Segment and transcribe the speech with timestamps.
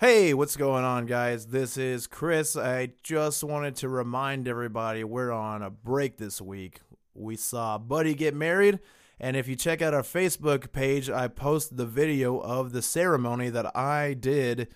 [0.00, 1.48] Hey, what's going on, guys?
[1.48, 2.56] This is Chris.
[2.56, 6.80] I just wanted to remind everybody we're on a break this week.
[7.12, 8.80] We saw Buddy get married,
[9.20, 13.50] and if you check out our Facebook page, I post the video of the ceremony
[13.50, 14.68] that I did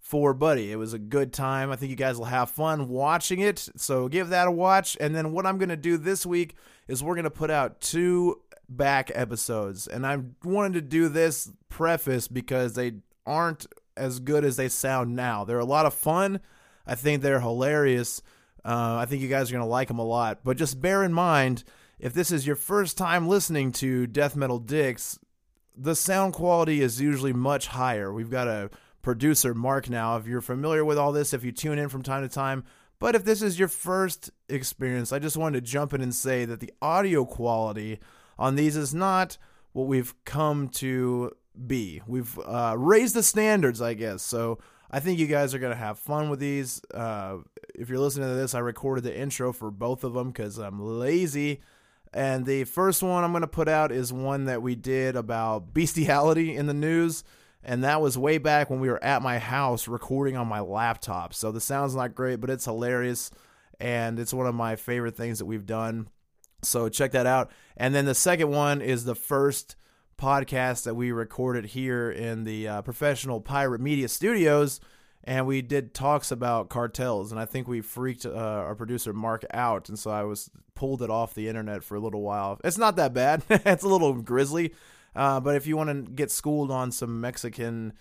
[0.00, 0.72] for Buddy.
[0.72, 1.70] It was a good time.
[1.70, 4.96] I think you guys will have fun watching it, so give that a watch.
[4.98, 6.56] And then what I'm going to do this week
[6.88, 11.52] is we're going to put out two back episodes, and I wanted to do this
[11.68, 12.94] preface because they
[13.24, 13.66] aren't
[13.96, 15.44] as good as they sound now.
[15.44, 16.40] They're a lot of fun.
[16.86, 18.22] I think they're hilarious.
[18.64, 20.40] Uh, I think you guys are going to like them a lot.
[20.44, 21.64] But just bear in mind,
[21.98, 25.18] if this is your first time listening to Death Metal Dicks,
[25.76, 28.12] the sound quality is usually much higher.
[28.12, 28.70] We've got a
[29.02, 30.16] producer, Mark, now.
[30.16, 32.64] If you're familiar with all this, if you tune in from time to time,
[32.98, 36.44] but if this is your first experience, I just wanted to jump in and say
[36.44, 37.98] that the audio quality
[38.38, 39.36] on these is not
[39.72, 41.30] what we've come to
[41.66, 42.02] be.
[42.06, 44.22] We've uh, raised the standards, I guess.
[44.22, 44.58] So
[44.90, 46.80] I think you guys are going to have fun with these.
[46.92, 47.38] Uh,
[47.74, 50.80] if you're listening to this, I recorded the intro for both of them because I'm
[50.80, 51.60] lazy.
[52.12, 55.74] And the first one I'm going to put out is one that we did about
[55.74, 57.24] bestiality in the news.
[57.62, 61.34] And that was way back when we were at my house recording on my laptop.
[61.34, 63.30] So the sound's not great, but it's hilarious.
[63.80, 66.08] And it's one of my favorite things that we've done.
[66.62, 67.50] So check that out.
[67.76, 69.76] And then the second one is the first
[70.16, 74.80] podcast that we recorded here in the uh, professional pirate media studios
[75.24, 79.44] and we did talks about cartels and i think we freaked uh, our producer mark
[79.52, 82.60] out and so i was pulled it off the internet for a little while.
[82.62, 83.42] It's not that bad.
[83.48, 84.74] It's a little grisly
[85.14, 87.92] uh, but if you want to get schooled on some mexican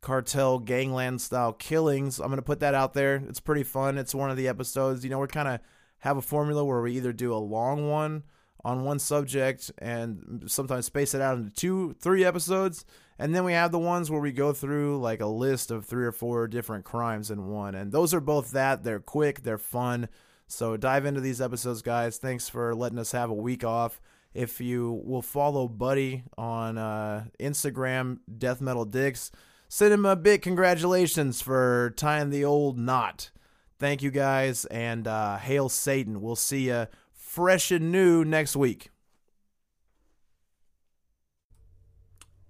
[0.00, 3.16] cartel gangland style killings i'm going to put that out there.
[3.28, 3.96] It's pretty fun.
[3.96, 5.60] It's one of the episodes you know we're kind of
[6.00, 8.24] have a formula where we either do a long one
[8.64, 12.84] on one subject and sometimes space it out into two, three episodes.
[13.18, 16.04] And then we have the ones where we go through like a list of three
[16.04, 17.74] or four different crimes in one.
[17.74, 18.82] And those are both that.
[18.82, 20.08] They're quick, they're fun.
[20.46, 22.16] So dive into these episodes, guys.
[22.18, 24.00] Thanks for letting us have a week off.
[24.32, 29.30] If you will follow Buddy on uh, Instagram, Death Metal Dicks,
[29.68, 33.30] send him a big congratulations for tying the old knot.
[33.78, 36.20] Thank you guys, and uh, hail Satan.
[36.20, 36.86] We'll see you
[37.34, 38.92] fresh and new next week.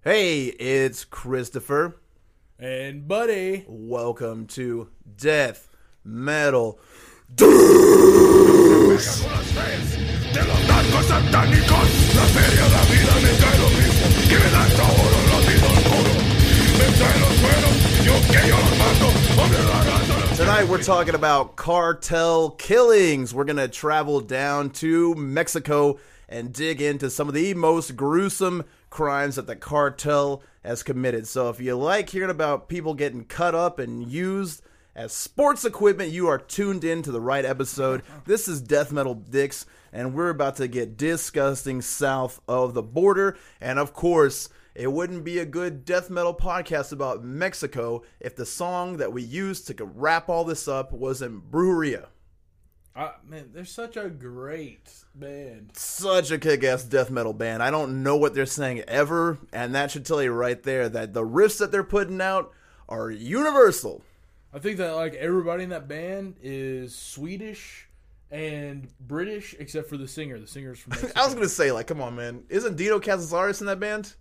[0.03, 1.95] Hey, it's Kristofer.
[2.59, 3.65] And Buddy.
[3.67, 5.71] Welcome to Death
[6.05, 6.79] Metal.
[20.37, 23.33] Tonight we're talking about cartel killings.
[23.33, 28.65] We're going to travel down to Mexico and dig into some of the most gruesome
[28.91, 31.29] crimes that the cartel has committed.
[31.29, 34.61] So if you like hearing about people getting cut up and used
[34.97, 38.03] as sports equipment, you are tuned in to the right episode.
[38.27, 43.37] This is Death Metal Dicks, and we're about to get disgusting south of the border.
[43.61, 48.47] And of course, it wouldn't be a good death metal podcast about Mexico if the
[48.47, 52.07] song that we used to wrap all this up wasn't Brujeria.
[52.97, 55.71] Uh, man, they're such a great band.
[55.75, 57.63] Such a kick ass death metal band.
[57.63, 61.13] I don't know what they're saying ever, and that should tell you right there that
[61.13, 62.53] the riffs that they're putting out
[62.89, 64.03] are universal.
[64.53, 67.89] I think that like everybody in that band is Swedish
[68.31, 70.39] and British except for the singer.
[70.39, 72.45] The singer's from I was gonna say, like, come on, man.
[72.49, 74.15] Isn't Dino Cazares in that band?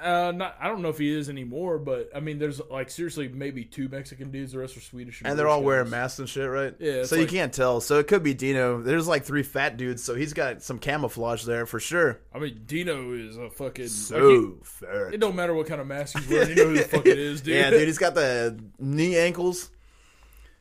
[0.00, 3.28] Uh, not I don't know if he is anymore, but I mean, there's like seriously
[3.28, 4.52] maybe two Mexican dudes.
[4.52, 5.66] The rest are Swedish, and, and they're all guys.
[5.66, 6.74] wearing masks and shit, right?
[6.78, 7.04] Yeah.
[7.04, 7.82] So like, you can't tell.
[7.82, 8.80] So it could be Dino.
[8.80, 12.20] There's like three fat dudes, so he's got some camouflage there for sure.
[12.34, 15.14] I mean, Dino is a fucking so like fat.
[15.14, 16.48] It don't matter what kind of mask he's wearing.
[16.48, 17.56] You know who the fuck it is, dude.
[17.56, 17.86] Yeah, dude.
[17.86, 19.70] He's got the knee ankles.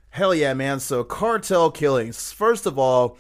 [0.10, 0.82] Hell yeah, man.
[0.82, 2.34] So cartel killings.
[2.34, 3.18] First of all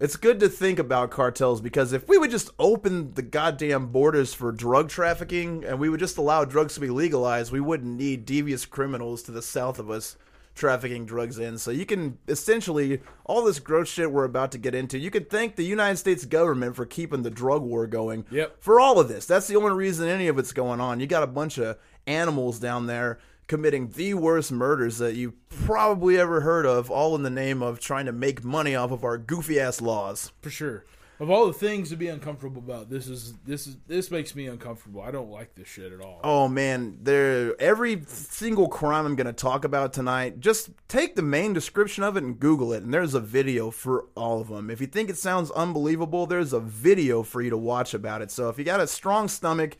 [0.00, 4.32] it's good to think about cartels because if we would just open the goddamn borders
[4.32, 8.24] for drug trafficking and we would just allow drugs to be legalized, we wouldn't need
[8.24, 10.16] devious criminals to the south of us
[10.54, 11.56] trafficking drugs in.
[11.56, 14.98] So you can essentially all this gross shit we're about to get into.
[14.98, 18.24] You could thank the United States government for keeping the drug war going.
[18.30, 18.56] Yep.
[18.60, 19.26] For all of this.
[19.26, 21.00] That's the only reason any of it's going on.
[21.00, 23.18] You got a bunch of animals down there
[23.48, 27.80] committing the worst murders that you probably ever heard of, all in the name of
[27.80, 30.32] trying to make money off of our goofy ass laws.
[30.40, 30.84] For sure.
[31.20, 34.46] Of all the things to be uncomfortable about, this is this is this makes me
[34.46, 35.02] uncomfortable.
[35.02, 36.20] I don't like this shit at all.
[36.22, 41.22] Oh man, there every single crime I'm going to talk about tonight, just take the
[41.22, 44.70] main description of it and Google it, and there's a video for all of them.
[44.70, 48.30] If you think it sounds unbelievable, there's a video for you to watch about it.
[48.30, 49.76] So if you got a strong stomach,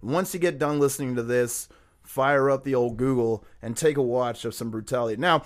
[0.00, 1.68] once you get done listening to this,
[2.10, 5.16] fire up the old Google and take a watch of some brutality.
[5.16, 5.44] Now,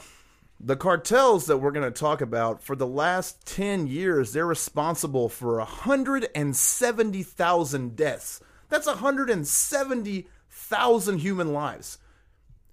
[0.59, 5.29] the cartels that we're going to talk about for the last 10 years, they're responsible
[5.29, 8.41] for 170,000 deaths.
[8.71, 11.99] That's 170,000 human lives.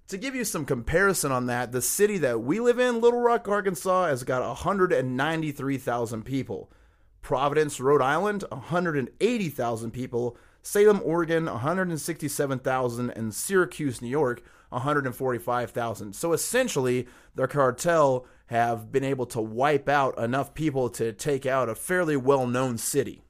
[0.08, 3.46] To give you some comparison on that, the city that we live in, Little Rock,
[3.46, 6.72] Arkansas, has got 193,000 people.
[7.20, 10.38] Providence, Rhode Island, 180,000 people.
[10.62, 13.10] Salem, Oregon, 167,000.
[13.10, 16.14] And Syracuse, New York, 145,000.
[16.14, 21.68] So essentially, the cartel have been able to wipe out enough people to take out
[21.68, 23.22] a fairly well known city.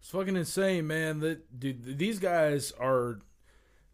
[0.00, 1.20] It's fucking insane, man.
[1.20, 3.20] That dude, these guys are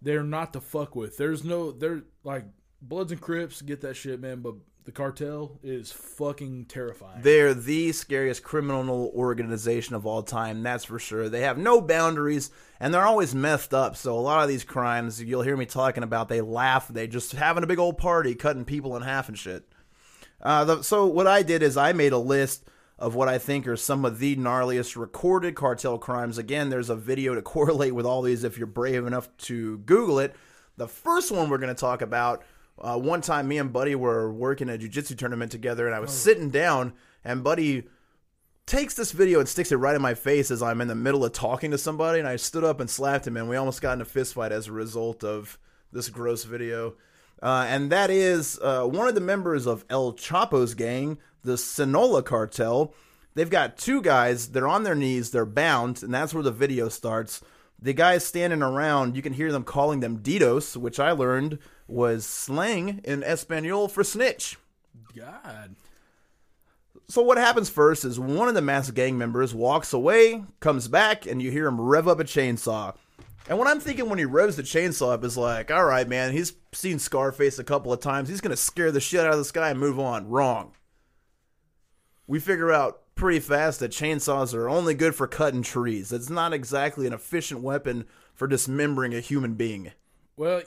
[0.00, 1.16] they're not to fuck with.
[1.16, 2.44] There's no they're like
[2.80, 4.54] Bloods and Crips get that shit, man, but
[4.86, 7.20] the cartel is fucking terrifying.
[7.20, 11.28] They're the scariest criminal organization of all time, that's for sure.
[11.28, 13.96] They have no boundaries and they're always messed up.
[13.96, 17.32] So a lot of these crimes you'll hear me talking about, they laugh, they just
[17.32, 19.68] having a big old party, cutting people in half and shit.
[20.40, 22.64] Uh, the, so what I did is I made a list
[22.96, 26.38] of what I think are some of the gnarliest recorded cartel crimes.
[26.38, 30.20] Again, there's a video to correlate with all these if you're brave enough to Google
[30.20, 30.36] it.
[30.76, 32.44] The first one we're going to talk about.
[32.78, 36.12] Uh, one time, me and Buddy were working a jiu-jitsu tournament together, and I was
[36.12, 36.92] sitting down,
[37.24, 37.84] and Buddy
[38.66, 41.24] takes this video and sticks it right in my face as I'm in the middle
[41.24, 43.94] of talking to somebody, and I stood up and slapped him, and we almost got
[43.94, 45.58] in a fist fight as a result of
[45.92, 46.94] this gross video.
[47.42, 52.22] Uh, and that is uh, one of the members of El Chapo's gang, the Sinaloa
[52.22, 52.92] cartel.
[53.34, 54.48] They've got two guys.
[54.48, 55.30] They're on their knees.
[55.30, 57.42] They're bound, and that's where the video starts.
[57.80, 62.26] The guys standing around, you can hear them calling them Ditos, which I learned was
[62.26, 64.58] slang in Espanol for snitch.
[65.16, 65.76] God.
[67.08, 71.26] So what happens first is one of the masked gang members walks away, comes back,
[71.26, 72.96] and you hear him rev up a chainsaw.
[73.48, 76.32] And what I'm thinking when he revs the chainsaw up is like, all right, man,
[76.32, 78.28] he's seen Scarface a couple of times.
[78.28, 80.28] He's gonna scare the shit out of this guy and move on.
[80.28, 80.72] Wrong.
[82.26, 86.12] We figure out pretty fast that chainsaws are only good for cutting trees.
[86.12, 89.92] It's not exactly an efficient weapon for dismembering a human being.
[90.36, 90.62] Well,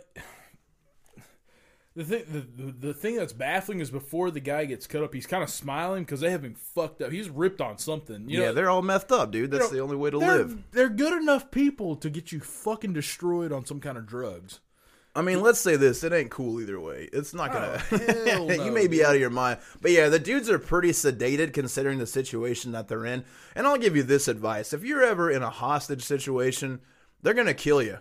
[2.00, 5.13] the thing the, the, the thing that's baffling is before the guy gets cut up,
[5.13, 7.12] he's kind of smiling because they have him fucked up.
[7.12, 8.30] He's ripped on something.
[8.30, 9.51] You yeah, know, they're all messed up, dude.
[9.51, 10.63] That's you know, the only way to they're, live.
[10.72, 14.62] They're good enough people to get you fucking destroyed on some kind of drugs.
[15.13, 17.10] I mean, let's say this: it ain't cool either way.
[17.12, 17.84] It's not gonna.
[17.92, 19.06] Oh, hell no, you may be dude.
[19.06, 22.88] out of your mind, but yeah, the dudes are pretty sedated considering the situation that
[22.88, 23.25] they're in.
[23.56, 26.80] And I'll give you this advice: if you're ever in a hostage situation,
[27.22, 27.98] they're gonna kill you.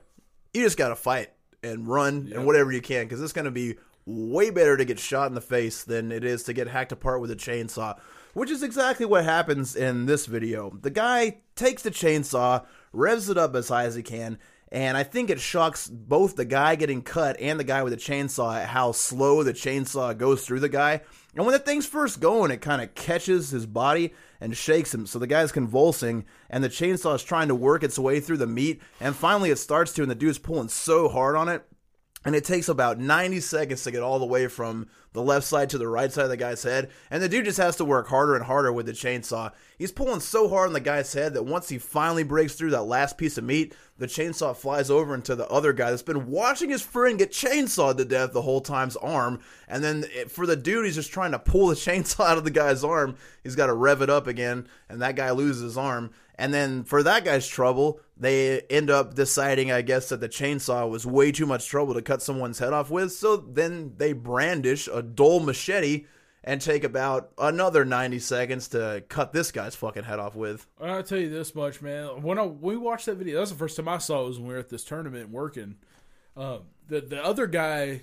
[0.54, 1.30] You just gotta fight
[1.62, 3.76] and run and whatever you can, because it's gonna be
[4.08, 7.20] way better to get shot in the face than it is to get hacked apart
[7.20, 7.98] with a chainsaw.
[8.32, 10.70] Which is exactly what happens in this video.
[10.70, 14.38] The guy takes the chainsaw, revs it up as high as he can,
[14.70, 17.98] and I think it shocks both the guy getting cut and the guy with the
[17.98, 21.00] chainsaw at how slow the chainsaw goes through the guy.
[21.34, 25.06] And when the thing's first going, it kind of catches his body and shakes him.
[25.06, 28.46] So the guy's convulsing, and the chainsaw is trying to work its way through the
[28.46, 28.82] meat.
[29.00, 31.64] And finally, it starts to, and the dude's pulling so hard on it
[32.24, 35.70] and it takes about 90 seconds to get all the way from the left side
[35.70, 36.90] to the right side of the guy's head.
[37.10, 39.52] And the dude just has to work harder and harder with the chainsaw.
[39.78, 42.82] He's pulling so hard on the guy's head that once he finally breaks through that
[42.82, 46.70] last piece of meat, the chainsaw flies over into the other guy that's been watching
[46.70, 49.40] his friend get chainsawed to death the whole time's arm.
[49.68, 52.50] And then for the dude, he's just trying to pull the chainsaw out of the
[52.50, 53.16] guy's arm.
[53.42, 56.10] He's got to rev it up again, and that guy loses his arm.
[56.38, 60.88] And then for that guy's trouble, they end up deciding, I guess, that the chainsaw
[60.88, 63.12] was way too much trouble to cut someone's head off with.
[63.12, 66.06] So then they brandish a dull machete
[66.44, 70.66] and take about another 90 seconds to cut this guy's fucking head off with.
[70.80, 72.22] I'll tell you this much, man.
[72.22, 74.38] When I, we watched that video, that was the first time I saw it was
[74.38, 75.76] when we were at this tournament working.
[76.36, 78.02] Um, the the other guy,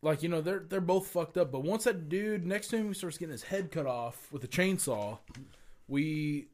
[0.00, 1.50] like you know, they're they're both fucked up.
[1.50, 4.48] But once that dude next to him starts getting his head cut off with a
[4.48, 5.18] chainsaw,
[5.88, 6.46] we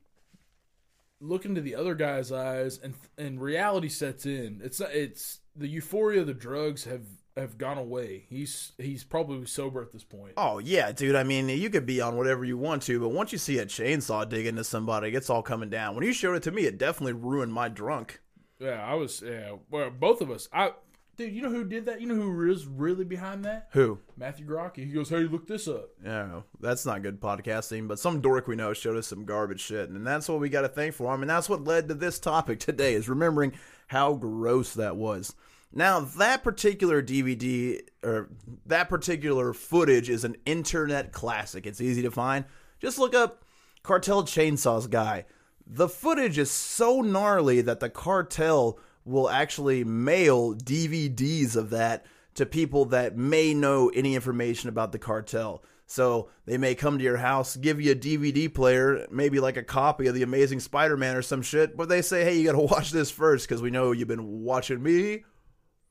[1.23, 4.61] look into the other guy's eyes, and and reality sets in.
[4.62, 8.26] It's it's the euphoria of the drugs have have gone away.
[8.29, 10.35] He's he's probably sober at this point.
[10.37, 11.17] Oh, yeah, dude.
[11.17, 13.67] I mean, you could be on whatever you want to, but once you see a
[13.67, 15.95] chainsaw dig into somebody, it's all coming down.
[15.95, 18.21] When you showed it to me, it definitely ruined my drunk.
[18.59, 19.23] Yeah, I was.
[19.25, 20.49] Yeah, well, both of us.
[20.52, 20.73] I,
[21.16, 22.00] dude, you know who did that?
[22.00, 23.69] You know who is really behind that?
[23.73, 23.99] Who?
[24.16, 24.87] Matthew Grocky.
[24.87, 28.57] He goes, "Hey, look this up." Yeah, that's not good podcasting, but some dork we
[28.57, 31.23] know showed us some garbage shit, and that's what we got to thank for him,
[31.23, 33.52] and that's what led to this topic today is remembering
[33.88, 35.35] how gross that was.
[35.75, 38.28] Now, that particular DVD or
[38.66, 41.66] that particular footage is an internet classic.
[41.66, 42.45] It's easy to find.
[42.78, 43.45] Just look up
[43.83, 45.25] Cartel Chainsaws Guy.
[45.66, 52.47] The footage is so gnarly that the cartel will actually mail DVDs of that to
[52.47, 55.62] people that may know any information about the cartel.
[55.87, 59.62] So they may come to your house, give you a DVD player, maybe like a
[59.62, 62.52] copy of The Amazing Spider Man or some shit, but they say, hey, you got
[62.52, 65.25] to watch this first because we know you've been watching me,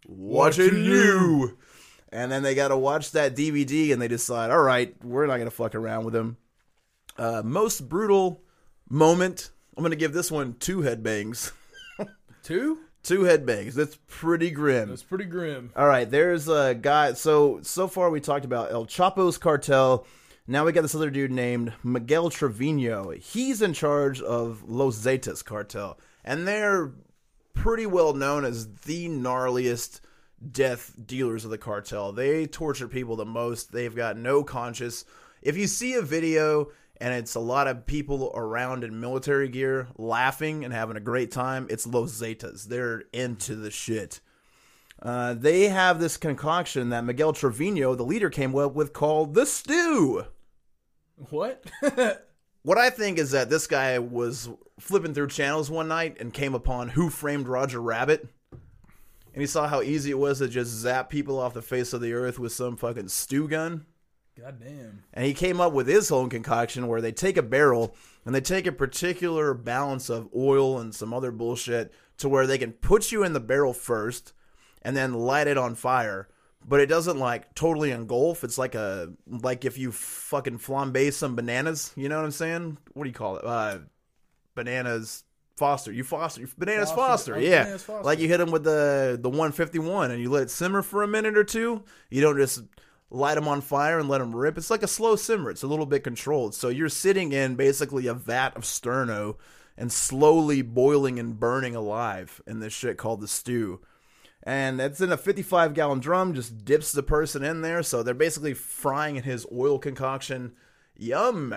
[0.08, 0.94] watching, Watching you.
[0.94, 1.58] you.
[2.12, 5.38] And then they got to watch that DVD and they decide, all right, we're not
[5.38, 6.38] going to fuck around with him.
[7.18, 8.42] Uh, most brutal
[8.90, 9.52] moment.
[9.78, 11.52] I'm going to give this one two headbangs.
[12.44, 12.80] Two?
[13.04, 13.74] Two headbangs.
[13.74, 14.90] That's pretty grim.
[14.90, 15.72] That's pretty grim.
[15.76, 17.14] All right, there's a guy.
[17.14, 20.06] So so far we talked about El Chapo's cartel.
[20.48, 23.12] Now we got this other dude named Miguel Trevino.
[23.12, 26.92] He's in charge of Los Zetas cartel, and they're
[27.54, 30.02] pretty well known as the gnarliest
[30.52, 32.12] death dealers of the cartel.
[32.12, 33.72] They torture people the most.
[33.72, 35.06] They've got no conscience.
[35.42, 39.88] If you see a video and it's a lot of people around in military gear
[39.98, 42.66] laughing and having a great time, it's Los Zetas.
[42.66, 44.22] They're into the shit.
[45.02, 49.48] Uh, they have this concoction that Miguel Trevino, the leader, came up with called the
[49.48, 50.26] stew.
[51.30, 51.66] What?
[52.64, 54.48] What I think is that this guy was
[54.80, 58.28] flipping through channels one night and came upon Who Framed Roger Rabbit.
[58.52, 62.02] And he saw how easy it was to just zap people off the face of
[62.02, 63.88] the earth with some fucking stew gun.
[64.42, 65.04] God damn.
[65.14, 67.96] And he came up with his own concoction where they take a barrel
[68.26, 72.58] and they take a particular balance of oil and some other bullshit to where they
[72.58, 74.34] can put you in the barrel first
[74.82, 76.28] and then light it on fire.
[76.68, 78.44] But it doesn't like totally engulf.
[78.44, 81.92] It's like a like if you fucking flambe some bananas.
[81.96, 82.78] You know what I'm saying?
[82.94, 83.46] What do you call it?
[83.46, 83.80] Uh,
[84.56, 85.24] bananas
[85.58, 85.92] Foster.
[85.92, 86.48] You Foster.
[86.58, 87.34] Bananas Foster.
[87.34, 87.36] Foster.
[87.36, 87.64] Oh, yeah.
[87.64, 88.04] Bananas Foster.
[88.04, 91.08] Like you hit them with the the 151 and you let it simmer for a
[91.08, 91.84] minute or two.
[92.10, 92.62] You don't just
[93.12, 94.58] light them on fire and let them rip.
[94.58, 95.52] It's like a slow simmer.
[95.52, 96.56] It's a little bit controlled.
[96.56, 99.36] So you're sitting in basically a vat of sterno
[99.78, 103.82] and slowly boiling and burning alive in this shit called the stew.
[104.44, 107.84] And it's in a 55 gallon drum, just dips the person in there.
[107.84, 110.54] So they're basically frying in his oil concoction.
[110.96, 111.54] Yum.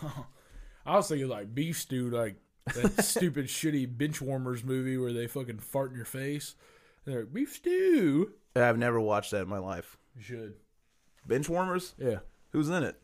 [0.86, 2.36] I was thinking like beef stew, like
[2.74, 6.54] that stupid shitty bench warmers movie where they fucking fart in your face.
[7.04, 8.32] They're like, beef stew.
[8.54, 9.98] I've never watched that in my life.
[10.16, 10.54] You should.
[11.26, 11.94] Bench warmers?
[11.98, 12.18] Yeah.
[12.50, 12.96] Who's in it?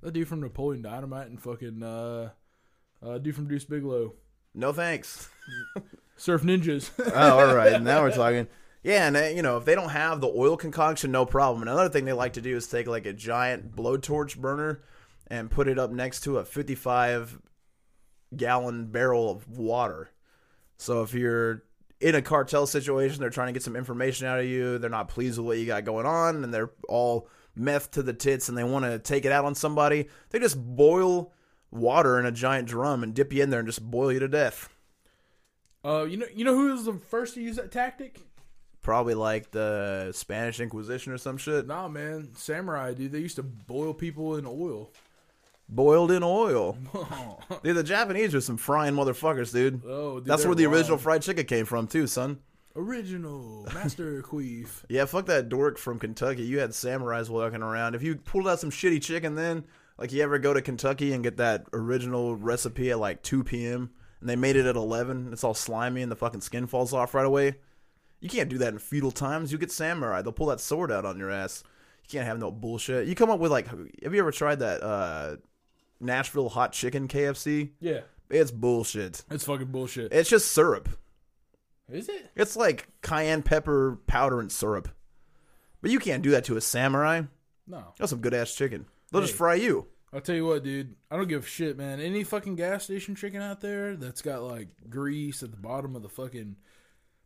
[0.00, 2.30] That dude from Napoleon Dynamite and fucking uh,
[3.04, 4.12] uh dude from Deuce Bigalow.
[4.54, 5.28] No thanks.
[6.16, 6.90] Surf Ninjas.
[7.14, 7.80] oh, all right.
[7.80, 8.48] Now we're talking.
[8.82, 11.62] Yeah, and uh, you know, if they don't have the oil concoction, no problem.
[11.62, 14.82] Another thing they like to do is take like a giant blowtorch burner
[15.28, 17.40] and put it up next to a 55
[18.36, 20.10] gallon barrel of water.
[20.78, 21.62] So if you're
[22.00, 25.08] in a cartel situation, they're trying to get some information out of you, they're not
[25.08, 28.56] pleased with what you got going on, and they're all meth to the tits and
[28.56, 31.32] they want to take it out on somebody, they just boil
[31.70, 34.28] water in a giant drum and dip you in there and just boil you to
[34.28, 34.68] death.
[35.84, 38.20] uh, you know, you know who was the first to use that tactic?
[38.82, 41.66] Probably like the Spanish Inquisition or some shit.
[41.66, 43.12] Nah, man, samurai dude.
[43.12, 44.90] They used to boil people in oil.
[45.68, 46.76] Boiled in oil.
[47.62, 49.80] Dude, the Japanese are some frying motherfuckers, dude.
[49.86, 50.76] Oh, dude, That's where the wild.
[50.76, 52.40] original fried chicken came from, too, son.
[52.76, 54.84] Original master queef.
[54.88, 56.42] Yeah, fuck that dork from Kentucky.
[56.42, 57.94] You had samurais walking around.
[57.94, 59.64] If you pulled out some shitty chicken then,
[59.98, 63.90] like you ever go to Kentucky and get that original recipe at like 2 p.m.
[64.20, 67.14] and they made it at 11, it's all slimy and the fucking skin falls off
[67.14, 67.56] right away.
[68.20, 69.50] You can't do that in feudal times.
[69.52, 70.22] You get samurai.
[70.22, 71.64] They'll pull that sword out on your ass.
[72.04, 73.06] You can't have no bullshit.
[73.08, 75.36] You come up with like, have you ever tried that uh,
[76.00, 77.70] Nashville hot chicken KFC?
[77.80, 78.00] Yeah,
[78.30, 79.24] It's bullshit.
[79.30, 80.12] it's fucking bullshit.
[80.12, 80.88] It's just syrup.
[81.92, 82.30] Is it?
[82.34, 84.88] It's like cayenne pepper powder and syrup.
[85.80, 87.22] But you can't do that to a samurai.
[87.66, 87.84] No.
[87.98, 88.86] That's some good ass chicken.
[89.10, 89.86] They'll just fry you.
[90.12, 90.94] I'll tell you what, dude.
[91.10, 92.00] I don't give a shit, man.
[92.00, 96.02] Any fucking gas station chicken out there that's got like grease at the bottom of
[96.02, 96.56] the fucking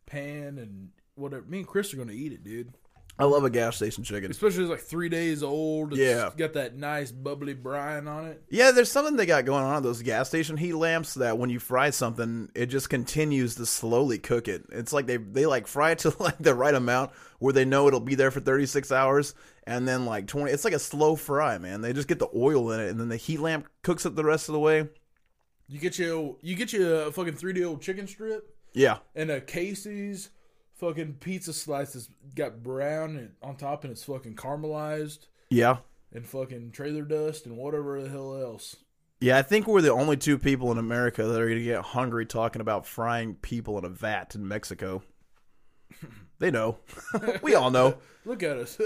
[0.05, 1.45] pan and whatever.
[1.45, 2.73] Me and Chris are gonna eat it, dude.
[3.19, 4.29] I love a gas station chicken.
[4.29, 5.93] Especially it's like three days old.
[5.93, 6.29] It's Yeah.
[6.37, 8.43] got that nice bubbly brine on it.
[8.49, 11.49] Yeah, there's something they got going on at those gas station heat lamps that when
[11.49, 14.65] you fry something, it just continues to slowly cook it.
[14.71, 17.87] It's like they they like fry it to like the right amount where they know
[17.87, 19.33] it'll be there for 36 hours
[19.65, 21.81] and then like 20 it's like a slow fry, man.
[21.81, 24.23] They just get the oil in it and then the heat lamp cooks it the
[24.25, 24.87] rest of the way.
[25.67, 28.99] You get you you get you a fucking three day old chicken strip Yeah.
[29.15, 30.29] and a Casey's
[30.77, 35.77] fucking pizza slices got brown on top and it's fucking caramelized Yeah.
[36.13, 38.75] and fucking trailer dust and whatever the hell else.
[39.19, 41.81] Yeah, I think we're the only two people in America that are going to get
[41.81, 45.01] hungry talking about frying people in a vat in Mexico.
[46.39, 46.77] they know.
[47.41, 47.97] we all know.
[48.25, 48.79] Look at us.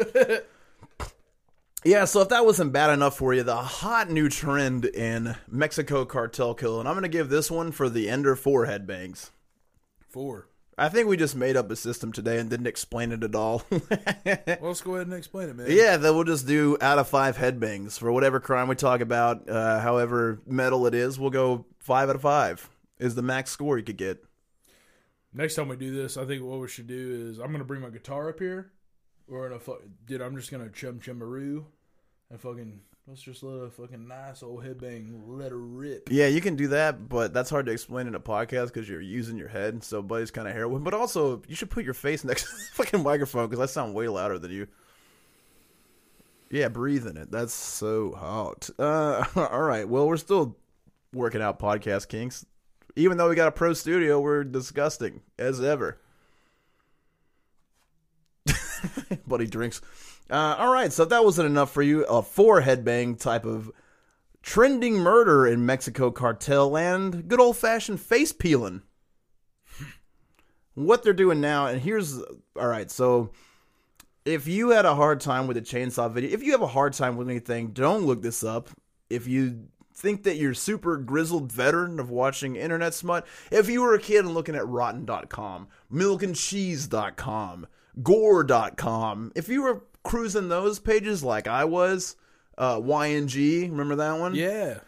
[1.83, 6.05] Yeah, so if that wasn't bad enough for you, the hot new trend in Mexico
[6.05, 9.31] cartel kill, and I'm going to give this one for the Ender 4 headbangs.
[10.07, 10.47] Four.
[10.81, 13.63] I think we just made up a system today and didn't explain it at all.
[13.71, 15.67] Well, let's go ahead and explain it, man.
[15.69, 19.47] yeah, then we'll just do out of five headbangs for whatever crime we talk about.
[19.49, 22.67] Uh, however metal it is, we'll go five out of five
[22.99, 24.23] is the max score you could get.
[25.33, 27.81] Next time we do this, I think what we should do is I'm gonna bring
[27.81, 28.71] my guitar up here.
[29.27, 30.21] We're gonna fu- dude.
[30.21, 31.63] I'm just gonna chum chumaroo
[32.29, 36.09] and fucking let's just let a fucking nice old headbang let her rip.
[36.11, 39.01] Yeah, you can do that, but that's hard to explain in a podcast because you're
[39.01, 39.83] using your head.
[39.83, 40.83] So, buddy's kind of heroin.
[40.83, 43.93] But also, you should put your face next to the fucking microphone because I sound
[43.93, 44.67] way louder than you.
[46.49, 47.31] Yeah, breathe in it.
[47.31, 48.69] That's so hot.
[48.77, 49.87] Uh, all right.
[49.87, 50.57] Well, we're still
[51.13, 52.45] working out podcast kinks.
[52.97, 55.97] Even though we got a pro studio, we're disgusting as ever.
[59.27, 59.81] Buddy drinks.
[60.31, 63.69] Uh, all right, so if that wasn't enough for you, a four headbang type of
[64.41, 68.81] trending murder in Mexico cartel land, good old fashioned face peeling.
[70.73, 72.17] What they're doing now, and here's
[72.57, 72.89] all right.
[72.89, 73.31] So,
[74.23, 76.93] if you had a hard time with a chainsaw video, if you have a hard
[76.93, 78.69] time with anything, don't look this up.
[79.09, 83.95] If you think that you're super grizzled veteran of watching internet smut, if you were
[83.95, 87.67] a kid and looking at rotten.com, milkandcheese.com,
[88.01, 92.15] gore.com, if you were cruising those pages like I was,
[92.57, 94.35] uh, YNG, remember that one?
[94.35, 94.79] Yeah,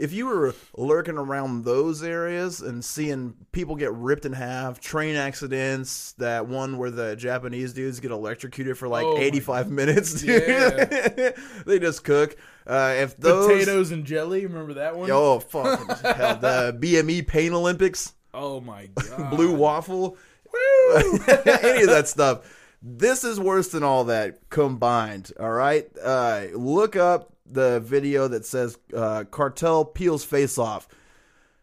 [0.00, 5.14] if you were lurking around those areas and seeing people get ripped in half, train
[5.14, 10.22] accidents, that one where the Japanese dudes get electrocuted for like Oh my 85 minutes,
[10.22, 10.42] dude.
[10.48, 11.30] Yeah.
[11.66, 12.34] they just cook.
[12.66, 14.46] Uh, if those potatoes and jelly.
[14.46, 15.10] Remember that one?
[15.10, 20.16] oh fucking hell, the BME Pain Olympics, Oh my god, blue waffle,
[20.52, 20.94] Woo!
[20.96, 22.56] any of that stuff.
[22.82, 25.32] This is worse than all that combined.
[25.38, 30.88] All right, uh, look up the video that says uh, "Cartel Peels Face Off."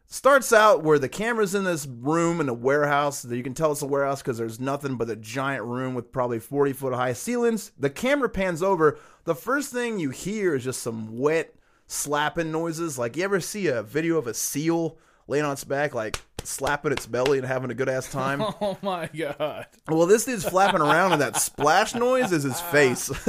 [0.09, 3.23] Starts out where the camera's in this room in a warehouse.
[3.23, 6.11] That you can tell it's a warehouse because there's nothing but a giant room with
[6.11, 7.71] probably 40 foot high ceilings.
[7.77, 8.99] The camera pans over.
[9.25, 11.53] The first thing you hear is just some wet
[11.87, 12.99] slapping noises.
[12.99, 16.91] Like you ever see a video of a seal laying on its back, like slapping
[16.91, 18.41] its belly and having a good ass time?
[18.61, 19.67] Oh my god.
[19.87, 23.07] Well, this dude's flapping around, and that splash noise is his face.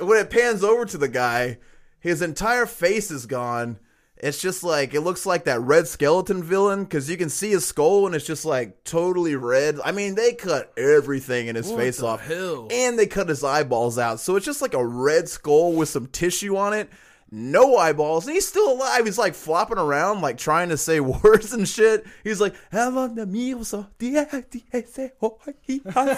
[0.00, 1.58] when it pans over to the guy,
[2.00, 3.78] his entire face is gone.
[4.16, 7.66] It's just like it looks like that red skeleton villain because you can see his
[7.66, 9.78] skull and it's just like totally red.
[9.84, 12.68] I mean, they cut everything in his What face off, hell?
[12.70, 14.20] and they cut his eyeballs out.
[14.20, 16.88] So it's just like a red skull with some tissue on it.
[17.36, 19.04] No eyeballs, and he's still alive.
[19.04, 22.06] He's like flopping around, like trying to say words and shit.
[22.22, 22.54] He's like,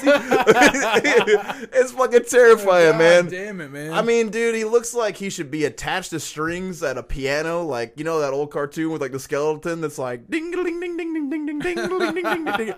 [1.73, 3.29] it's fucking terrifying, God man.
[3.29, 3.95] Damn it, man.
[3.95, 7.63] I mean, dude, he looks like he should be attached to strings at a piano,
[7.63, 10.99] like you know that old cartoon with like the skeleton that's like ding ding ding
[10.99, 11.15] ding
[11.61, 12.75] ding ding ding ding ding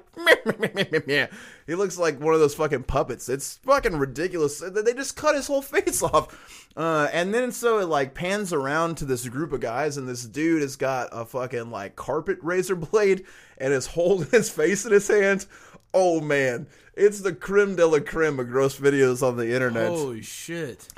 [0.61, 1.29] ding ding ding.
[1.67, 3.29] He looks like one of those fucking puppets.
[3.29, 4.61] It's fucking ridiculous.
[4.61, 8.97] They just cut his whole face off, uh, and then so it like pans around
[8.99, 12.77] to this group of guys, and this dude has got a fucking like carpet razor
[12.77, 13.25] blade
[13.59, 15.47] and is holding his face in his hands.
[15.93, 19.89] Oh man, it's the creme de la creme of gross videos on the internet.
[19.89, 20.89] Holy shit.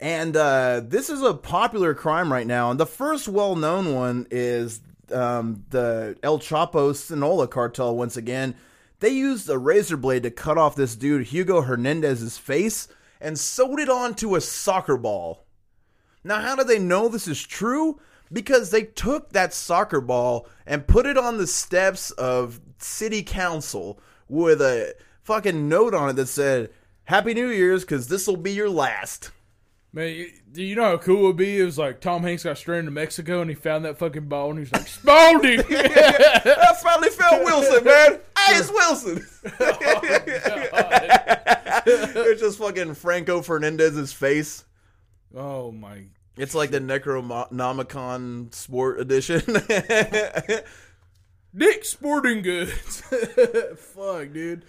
[0.00, 2.70] And uh, this is a popular crime right now.
[2.70, 4.80] And the first well known one is
[5.12, 8.54] um, the El Chapo Sinaloa cartel once again.
[9.00, 12.88] They used a razor blade to cut off this dude, Hugo Hernandez's face,
[13.20, 15.44] and sewed it onto a soccer ball.
[16.24, 18.00] Now, how do they know this is true?
[18.32, 24.00] Because they took that soccer ball and put it on the steps of city council
[24.28, 26.70] with a fucking note on it that said,
[27.04, 29.30] Happy New Year's, because this will be your last.
[29.92, 31.60] Man, do you know how cool it would be?
[31.60, 34.50] It was like Tom Hanks got stranded in Mexico and he found that fucking ball
[34.50, 35.64] and he's like, Spaldy!
[35.70, 38.20] I finally found Wilson, man.
[38.38, 39.26] Hey, it's Wilson.
[41.90, 44.64] Oh, it's just fucking Franco Fernandez's face.
[45.34, 46.02] oh my.
[46.36, 49.40] It's like the Necronomicon Sport Edition.
[51.52, 53.00] Nick Sporting Goods.
[53.76, 54.64] Fuck, dude.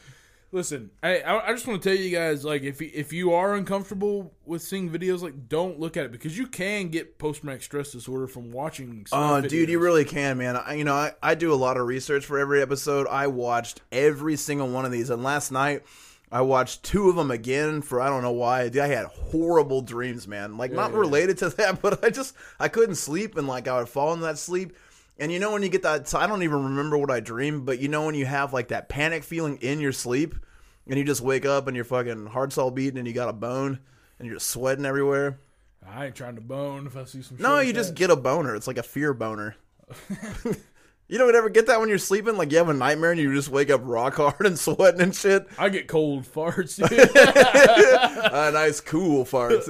[0.52, 3.54] Listen, I I just want to tell you guys, like, if you- if you are
[3.54, 7.62] uncomfortable with seeing videos, like, don't look at it because you can get post traumatic
[7.62, 9.06] stress disorder from watching.
[9.12, 10.56] Oh, uh, snuff dude, you really can, man.
[10.58, 13.06] I, you know, I, I do a lot of research for every episode.
[13.08, 15.84] I watched every single one of these, and last night
[16.32, 18.70] I watched two of them again for I don't know why.
[18.70, 20.58] Dude, I had horrible dreams, man.
[20.58, 20.98] Like not Yeah.
[20.98, 24.26] related to that, but I just I couldn't sleep, and like I would fall into
[24.26, 24.76] that sleep.
[25.20, 27.66] And you know when you get that, so I don't even remember what I dreamed,
[27.66, 30.36] but you know when you have like that panic feeling in your sleep,
[30.88, 33.34] and you just wake up and your fucking heart's all beating, and you got a
[33.34, 33.80] bone,
[34.18, 35.40] and you're just sweating everywhere.
[35.86, 37.38] I ain't trying to bone if I see some.
[37.40, 37.98] No, you like just that.
[37.98, 38.56] get a boner.
[38.56, 39.56] It's like a fear boner.
[41.10, 42.38] You don't ever get that when you're sleeping?
[42.38, 45.16] Like you have a nightmare and you just wake up rock hard and sweating and
[45.16, 45.48] shit?
[45.58, 49.64] I get cold farts, a uh, nice cool fart.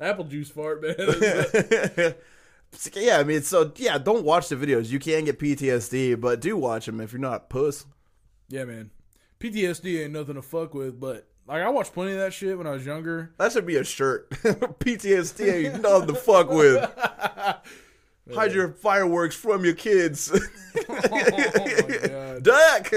[0.00, 2.14] Apple juice fart, man.
[2.94, 4.90] Yeah, I mean, so yeah, don't watch the videos.
[4.90, 7.86] You can get PTSD, but do watch them if you're not puss.
[8.48, 8.90] yeah, man.
[9.40, 12.66] PTSD ain't nothing to fuck with, but like I watched plenty of that shit when
[12.66, 13.32] I was younger.
[13.38, 14.28] That should be a shirt.
[14.30, 16.90] PTSD ain't nothing to fuck with.
[18.34, 20.28] Hide your fireworks from your kids.
[20.88, 22.42] God.
[22.42, 22.92] Duck.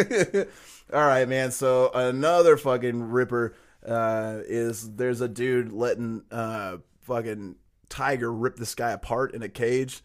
[0.94, 1.52] All right, man.
[1.52, 3.56] So another fucking ripper
[3.88, 7.56] uh, is there's a dude letting uh, fucking
[7.92, 10.02] tiger rip this guy apart in a cage.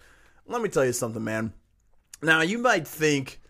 [0.46, 1.54] Let me tell you something, man.
[2.22, 3.40] Now you might think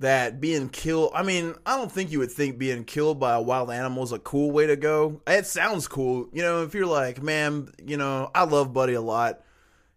[0.00, 1.12] that being killed.
[1.14, 4.12] I mean, I don't think you would think being killed by a wild animal is
[4.12, 5.20] a cool way to go.
[5.26, 6.62] It sounds cool, you know.
[6.62, 9.42] If you're like, man, you know, I love Buddy a lot,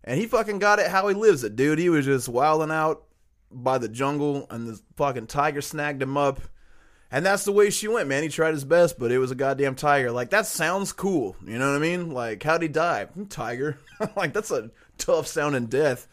[0.03, 1.79] and he fucking got it how he lives it, dude.
[1.79, 3.03] He was just wilding out
[3.51, 6.39] by the jungle, and the fucking tiger snagged him up.
[7.11, 8.23] And that's the way she went, man.
[8.23, 10.11] He tried his best, but it was a goddamn tiger.
[10.11, 11.37] Like, that sounds cool.
[11.45, 12.11] You know what I mean?
[12.11, 13.05] Like, how'd he die?
[13.05, 13.77] Hmm, tiger.
[14.15, 16.07] like, that's a tough sounding death.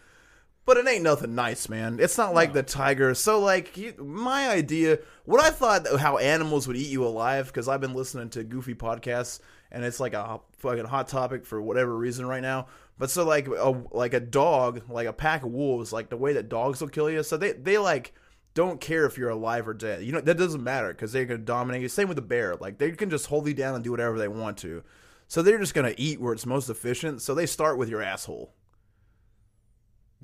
[0.67, 1.99] But it ain't nothing nice, man.
[2.01, 3.13] It's not like the tiger.
[3.15, 7.69] So, like, you, my idea, what I thought how animals would eat you alive, because
[7.69, 11.95] I've been listening to goofy podcasts, and it's like a fucking hot topic for whatever
[11.95, 12.69] reason right now.
[12.99, 16.35] But so, like, a, like a dog, like a pack of wolves, like the way
[16.35, 17.23] that dogs will kill you.
[17.25, 18.15] So they, they like,
[18.55, 20.05] don't care if you're alive or dead.
[20.05, 21.89] You know, that doesn't matter because they're to dominate you.
[21.89, 22.57] Same with the bear.
[22.57, 24.83] Like, they can just hold you down and do whatever they want to.
[25.27, 27.21] So they're just going to eat where it's most efficient.
[27.21, 28.55] So they start with your asshole.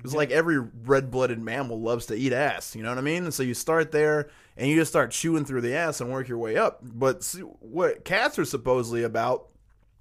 [0.03, 2.75] It's like every red blooded mammal loves to eat ass.
[2.75, 3.25] You know what I mean?
[3.25, 6.27] And so you start there and you just start chewing through the ass and work
[6.27, 6.79] your way up.
[6.81, 9.49] But see, what cats are supposedly about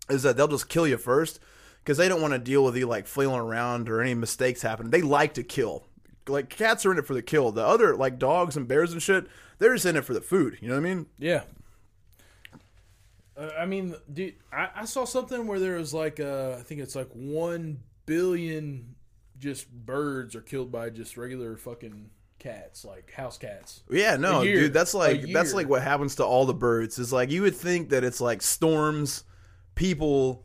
[0.09, 1.38] is that they'll just kill you first
[1.83, 4.90] because they don't want to deal with you like flailing around or any mistakes happen.
[4.90, 5.87] They like to kill.
[6.28, 7.50] Like cats are in it for the kill.
[7.52, 9.26] The other like dogs and bears and shit,
[9.59, 10.59] they're just in it for the food.
[10.61, 11.06] You know what I mean?
[11.18, 11.42] Yeah.
[13.37, 16.80] Uh, I mean, dude, I, I saw something where there was like, uh, I think
[16.80, 18.94] it's like one billion
[19.38, 23.83] just birds are killed by just regular fucking cats, like house cats.
[23.90, 26.98] Yeah, no, dude, that's like that's like what happens to all the birds.
[26.98, 29.24] Is like you would think that it's like storms,
[29.74, 30.44] people,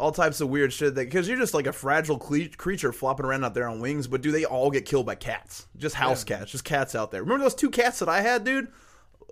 [0.00, 0.94] all types of weird shit.
[0.96, 4.06] That because you're just like a fragile cle- creature flopping around out there on wings.
[4.08, 5.66] But do they all get killed by cats?
[5.76, 6.38] Just house Yeah.
[6.38, 7.22] cats, just cats out there.
[7.22, 8.68] Remember those two cats that I had, dude?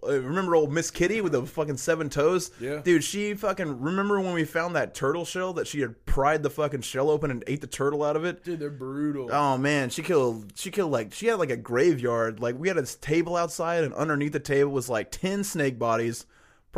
[0.01, 2.53] Uh, remember old Miss Kitty with the fucking seven toes?
[2.61, 2.83] Yeah.
[2.85, 6.51] Dude, she fucking remember when we found that turtle shell that she had pried the
[6.51, 8.45] fucking shell open and ate the turtle out of it?
[8.45, 9.29] Dude, they're brutal.
[9.33, 10.53] Oh man, she killed.
[10.55, 12.39] She killed like she had like a graveyard.
[12.39, 16.27] Like we had a table outside, and underneath the table was like ten snake bodies,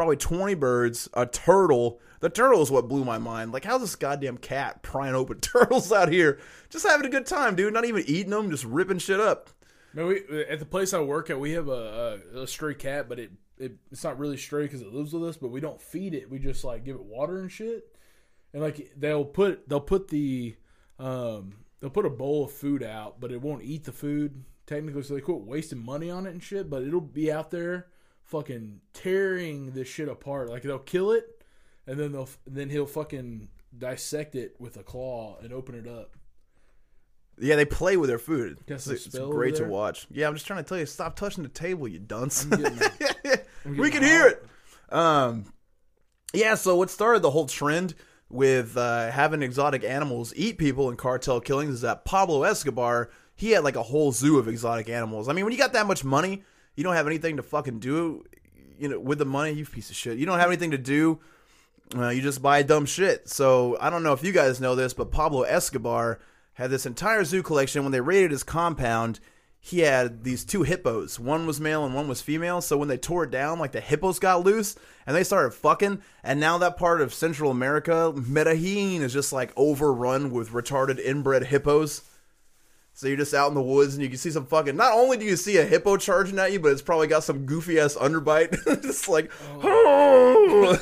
[0.00, 2.00] probably twenty birds, a turtle.
[2.20, 3.52] The turtle is what blew my mind.
[3.52, 6.38] Like how's this goddamn cat prying open turtles out here,
[6.70, 7.74] just having a good time, dude?
[7.74, 9.50] Not even eating them, just ripping shit up.
[9.92, 13.10] Man, we, at the place I work at, we have a, a, a stray cat,
[13.10, 15.36] but it, it it's not really stray because it lives with us.
[15.36, 16.30] But we don't feed it.
[16.30, 17.94] We just like give it water and shit.
[18.54, 20.56] And like they'll put they'll put the
[20.98, 25.02] um they'll put a bowl of food out, but it won't eat the food technically.
[25.02, 26.70] So they quit wasting money on it and shit.
[26.70, 27.88] But it'll be out there
[28.30, 30.48] fucking tearing this shit apart.
[30.48, 31.44] Like they'll kill it,
[31.86, 36.16] and then they'll then he'll fucking dissect it with a claw and open it up.
[37.38, 38.58] Yeah, they play with their food.
[38.66, 40.06] It's, it's great to watch.
[40.10, 42.44] Yeah, I'm just trying to tell you, stop touching the table, you dunce.
[42.44, 42.78] I'm getting,
[43.64, 44.46] I'm we can hear it.
[44.94, 45.52] Um,
[46.34, 46.54] yeah.
[46.54, 47.94] So what started the whole trend
[48.28, 53.52] with uh, having exotic animals eat people in cartel killings is that Pablo Escobar he
[53.52, 55.26] had like a whole zoo of exotic animals.
[55.26, 56.42] I mean, when you got that much money,
[56.80, 58.24] you don't have anything to fucking do.
[58.78, 60.16] You know, with the money, you piece of shit.
[60.16, 61.20] You don't have anything to do.
[61.94, 63.28] Uh, you just buy dumb shit.
[63.28, 66.20] So I don't know if you guys know this, but Pablo Escobar
[66.54, 67.82] had this entire zoo collection.
[67.82, 69.20] When they raided his compound,
[69.58, 71.20] he had these two hippos.
[71.20, 72.62] One was male and one was female.
[72.62, 74.74] So when they tore it down, like the hippos got loose
[75.06, 76.00] and they started fucking.
[76.24, 81.44] And now that part of Central America, Medellin, is just like overrun with retarded inbred
[81.44, 82.04] hippos.
[83.00, 84.76] So you're just out in the woods and you can see some fucking.
[84.76, 87.46] Not only do you see a hippo charging at you, but it's probably got some
[87.46, 88.62] goofy ass underbite.
[88.82, 89.32] just like.
[89.62, 90.76] Oh.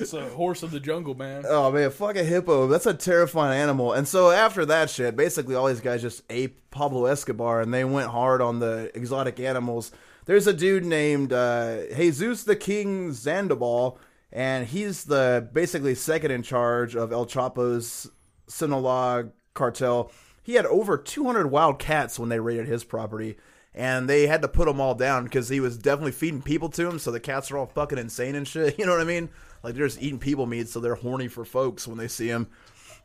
[0.00, 1.44] it's a horse of the jungle, man.
[1.46, 2.68] Oh man, fuck a hippo.
[2.68, 3.92] That's a terrifying animal.
[3.92, 7.84] And so after that shit, basically all these guys just ape Pablo Escobar and they
[7.84, 9.92] went hard on the exotic animals.
[10.24, 13.98] There's a dude named uh, Jesus the King Zambada,
[14.32, 18.10] and he's the basically second in charge of El Chapo's
[18.48, 20.10] Sinaloa cartel.
[20.42, 23.36] He had over 200 wild cats when they raided his property,
[23.74, 26.88] and they had to put them all down because he was definitely feeding people to
[26.88, 26.98] him.
[26.98, 28.78] So the cats are all fucking insane and shit.
[28.78, 29.28] You know what I mean?
[29.62, 32.48] Like they're just eating people meat, so they're horny for folks when they see him.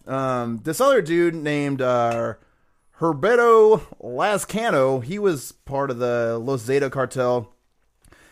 [0.08, 2.36] Um, this other dude named uh,
[3.00, 7.54] Heriberto Lazcano, he was part of the Los Zeta cartel,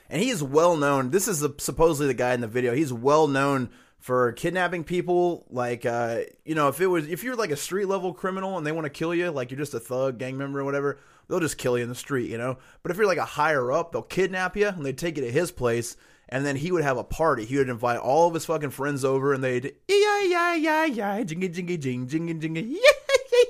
[0.10, 1.12] and he is well known.
[1.12, 2.74] This is supposedly the guy in the video.
[2.74, 3.70] He's well known
[4.06, 5.48] for kidnapping people.
[5.50, 8.66] Like, uh, you know, if it was if you're like a street level criminal and
[8.66, 11.40] they want to kill you, like you're just a thug, gang member, or whatever, they'll
[11.40, 12.60] just kill you in the street, you know.
[12.84, 15.32] But if you're like a higher up, they'll kidnap you and they take you to
[15.32, 15.98] his place.
[16.30, 17.46] And then he would have a party.
[17.46, 21.24] He would invite all of his fucking friends over, and they'd yeah yeah yeah yeah
[21.24, 22.78] jingy jingy jing jingy jingy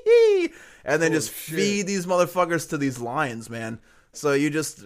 [0.05, 0.47] yeah
[0.85, 1.55] and then Holy just shit.
[1.55, 3.79] feed these motherfuckers to these lions, man.
[4.13, 4.85] So you just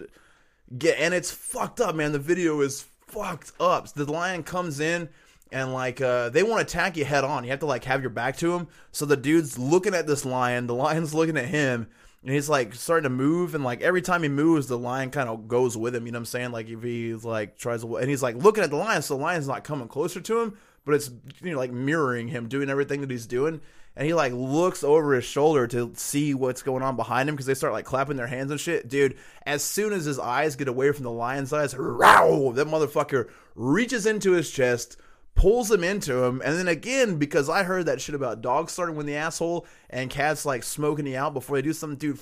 [0.76, 2.10] get, and it's fucked up, man.
[2.10, 3.92] The video is fucked up.
[3.92, 5.10] The lion comes in.
[5.52, 7.44] And like uh, they want to attack you head on.
[7.44, 8.68] You have to like have your back to him.
[8.92, 10.66] So the dude's looking at this lion.
[10.66, 11.88] The lion's looking at him,
[12.22, 13.54] and he's like starting to move.
[13.54, 16.06] And like every time he moves, the lion kind of goes with him.
[16.06, 16.52] You know what I'm saying?
[16.52, 19.22] Like if he's like tries to, and he's like looking at the lion, so the
[19.22, 21.10] lion's not coming closer to him, but it's
[21.42, 23.60] you know like mirroring him, doing everything that he's doing.
[23.96, 27.46] And he like looks over his shoulder to see what's going on behind him because
[27.46, 28.88] they start like clapping their hands and shit.
[28.88, 33.28] Dude, as soon as his eyes get away from the lion's eyes, row, that motherfucker
[33.56, 34.96] reaches into his chest,
[35.40, 38.94] pulls him into him, and then again, because I heard that shit about dogs starting
[38.94, 42.18] with the asshole and cats like smoking you out before they do something, dude.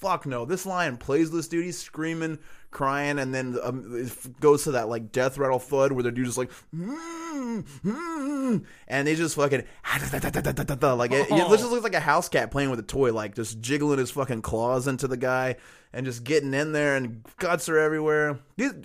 [0.00, 0.46] Fuck no.
[0.46, 1.66] This lion plays this dude.
[1.66, 2.38] He's screaming,
[2.70, 6.24] crying, and then um, it goes to that like death rattle thud where the dude
[6.24, 9.62] just like, mm, mm, and they just fucking
[9.94, 13.60] like it, it just looks like a house cat playing with a toy, like just
[13.60, 15.56] jiggling his fucking claws into the guy
[15.92, 18.38] and just getting in there, and guts are everywhere.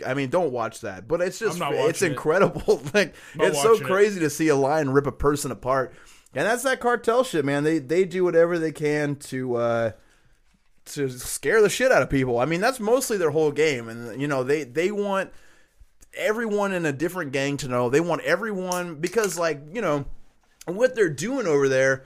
[0.06, 2.12] I mean, don't watch that, but it's just it's watching it.
[2.12, 2.82] incredible.
[2.94, 3.90] like Not it's so watching it.
[3.90, 5.94] crazy to see a lion rip a person apart.
[6.34, 7.64] And that's that cartel shit, man.
[7.64, 9.92] They they do whatever they can to uh
[10.86, 12.40] to scare the shit out of people.
[12.40, 15.32] I mean, that's mostly their whole game and you know, they they want
[16.16, 17.90] everyone in a different gang to know.
[17.90, 20.06] They want everyone because like, you know,
[20.66, 22.04] what they're doing over there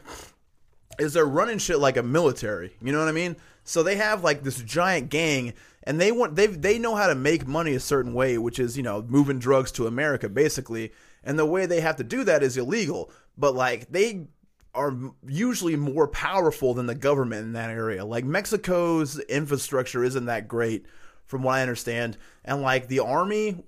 [0.97, 2.75] is they're running shit like a military.
[2.81, 3.35] You know what I mean?
[3.63, 7.15] So they have like this giant gang and they want they they know how to
[7.15, 10.91] make money a certain way, which is, you know, moving drugs to America basically.
[11.23, 13.11] And the way they have to do that is illegal.
[13.37, 14.27] But like they
[14.75, 14.95] are
[15.27, 18.05] usually more powerful than the government in that area.
[18.05, 20.85] Like Mexico's infrastructure isn't that great
[21.25, 22.17] from what I understand.
[22.45, 23.63] And like the army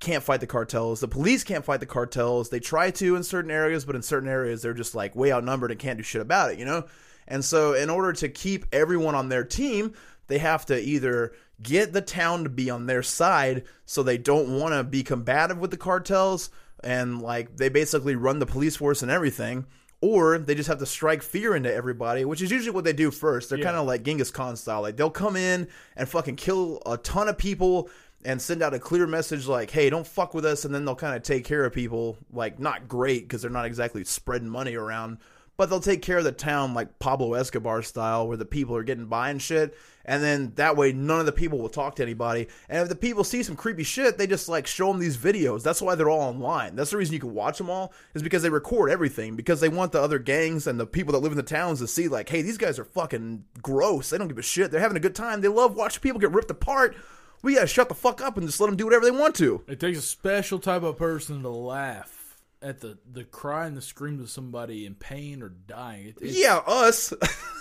[0.00, 1.00] can't fight the cartels.
[1.00, 2.50] The police can't fight the cartels.
[2.50, 5.70] They try to in certain areas, but in certain areas they're just like way outnumbered
[5.70, 6.84] and can't do shit about it, you know?
[7.28, 9.94] And so in order to keep everyone on their team,
[10.26, 14.58] they have to either get the town to be on their side so they don't
[14.58, 16.50] want to be combative with the cartels
[16.82, 19.64] and like they basically run the police force and everything
[20.02, 23.10] or they just have to strike fear into everybody, which is usually what they do
[23.10, 23.48] first.
[23.48, 23.64] They're Yeah.
[23.64, 24.82] kind of like Genghis Khan style.
[24.82, 27.88] Like they'll come in and fucking kill a ton of people
[28.24, 30.94] and send out a clear message like, "Hey, don't fuck with us," and then they'll
[30.94, 32.18] kind of take care of people.
[32.32, 35.18] Like not great because they're not exactly spreading money around,
[35.56, 38.82] but they'll take care of the town like Pablo Escobar style, where the people are
[38.84, 39.74] getting by and shit.
[40.04, 42.48] And then that way, none of the people will talk to anybody.
[42.68, 45.62] And if the people see some creepy shit, they just like show them these videos.
[45.62, 46.76] That's why they're all online.
[46.76, 49.68] That's the reason you can watch them all is because they record everything because they
[49.68, 52.28] want the other gangs and the people that live in the towns to see like,
[52.28, 54.10] hey, these guys are fucking gross.
[54.10, 54.70] They don't give a shit.
[54.70, 55.40] They're having a good time.
[55.40, 56.96] They love watching people get ripped apart.
[57.42, 59.62] We gotta shut the fuck up and just let them do whatever they want to.
[59.66, 63.82] It takes a special type of person to laugh at the the cry and the
[63.82, 66.08] screams of somebody in pain or dying.
[66.08, 67.12] It, Yeah, us.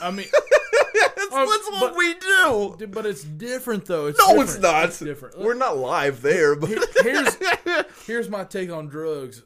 [0.02, 0.28] I mean,
[1.32, 2.88] that's, Um, that's what but- we do.
[2.88, 4.08] but it's different though.
[4.08, 4.50] It's No, different.
[4.50, 4.86] it's not.
[4.86, 5.40] It's different.
[5.40, 6.70] We're not live there, but
[7.04, 7.38] here's
[8.06, 9.44] here's my take on drugs.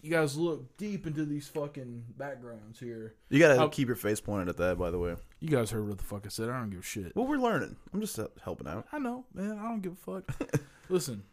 [0.00, 3.14] You, guys look deep into these fucking backgrounds here.
[3.30, 4.78] you gotta I'll- keep your face pointed at that.
[4.78, 6.48] By the way, You guys heard what the fuck I said.
[6.48, 7.16] I don't give a shit.
[7.16, 7.74] well, we're learning.
[7.92, 8.86] I'm just uh, helping out.
[8.92, 9.58] I know, man.
[9.58, 10.60] I don't give a fuck.
[10.88, 11.24] Listen,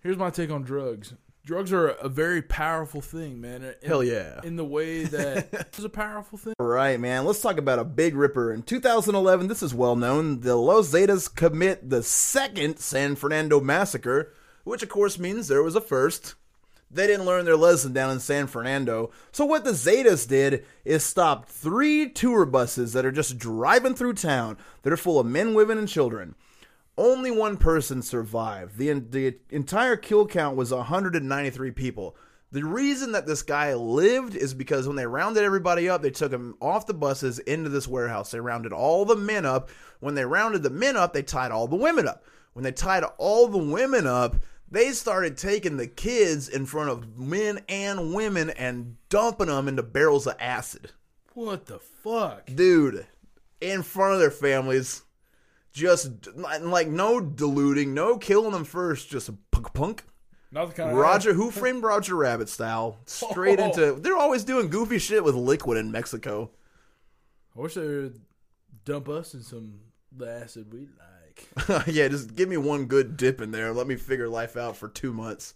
[0.00, 1.14] here's my take on drugs.
[1.44, 3.64] Drugs are a very powerful thing, man.
[3.64, 4.40] In- Hell yeah.
[4.44, 6.54] In the way that it's a powerful thing.
[6.60, 7.24] All right, man.
[7.24, 8.52] Let's talk about a big ripper.
[8.52, 10.40] In 2011, this is well known.
[10.40, 15.74] The Los Zetas commit the second San Fernando massacre, which of course means there was
[15.74, 16.36] a first.
[16.94, 19.10] They didn't learn their lesson down in San Fernando.
[19.32, 24.12] So what the Zetas did is stop three tour buses that are just driving through
[24.14, 26.34] town that are full of men, women, and children.
[26.98, 28.76] Only one person survived.
[28.76, 32.16] The, the entire kill count was 193 people.
[32.52, 36.30] The reason that this guy lived is because when they rounded everybody up, they took
[36.30, 38.30] him off the buses into this warehouse.
[38.30, 39.70] They rounded all the men up.
[40.00, 42.24] When they rounded the men up, they tied all the women up.
[42.52, 44.36] When they tied all the women up,
[44.70, 49.82] they started taking the kids in front of men and women and dumping them into
[49.82, 50.90] barrels of acid.
[51.32, 52.46] What the fuck?
[52.54, 53.06] Dude,
[53.62, 55.02] in front of their families.
[55.72, 60.04] Just like no diluting, no killing them first, just punk punk.
[60.50, 63.64] Not the kind of Roger, who framed Roger Rabbit style, straight Oh.
[63.64, 63.92] into.
[64.00, 66.50] They're always doing goofy shit with liquid in Mexico.
[67.56, 68.20] I wish they would
[68.84, 69.80] dump us in some
[70.14, 71.86] the acid we like.
[71.86, 73.72] yeah, just give me one good dip in there.
[73.72, 75.54] Let me figure life out for two months.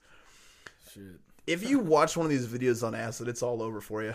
[0.94, 1.20] Shit.
[1.46, 4.14] If you watch one of these videos on acid, it's all over for you.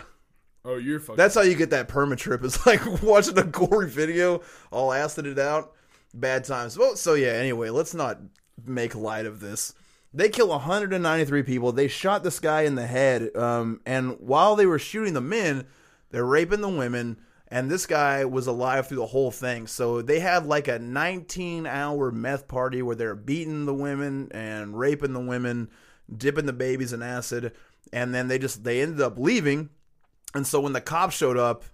[0.64, 1.16] Oh, you're fucking.
[1.16, 2.42] That's how you get that perma trip.
[2.42, 5.72] It's like watching a gory video, all acided out.
[6.14, 6.78] Bad times.
[6.78, 7.32] Well, so yeah.
[7.32, 8.18] Anyway, let's not
[8.64, 9.74] make light of this.
[10.14, 11.72] They kill 193 people.
[11.72, 15.64] They shot this guy in the head, um, and while they were shooting the men,
[16.10, 17.18] they're raping the women.
[17.48, 19.66] And this guy was alive through the whole thing.
[19.66, 24.78] So they had like a 19 hour meth party where they're beating the women and
[24.78, 25.68] raping the women,
[26.14, 27.52] dipping the babies in acid,
[27.92, 29.68] and then they just they ended up leaving
[30.34, 31.64] and so when the cops showed up,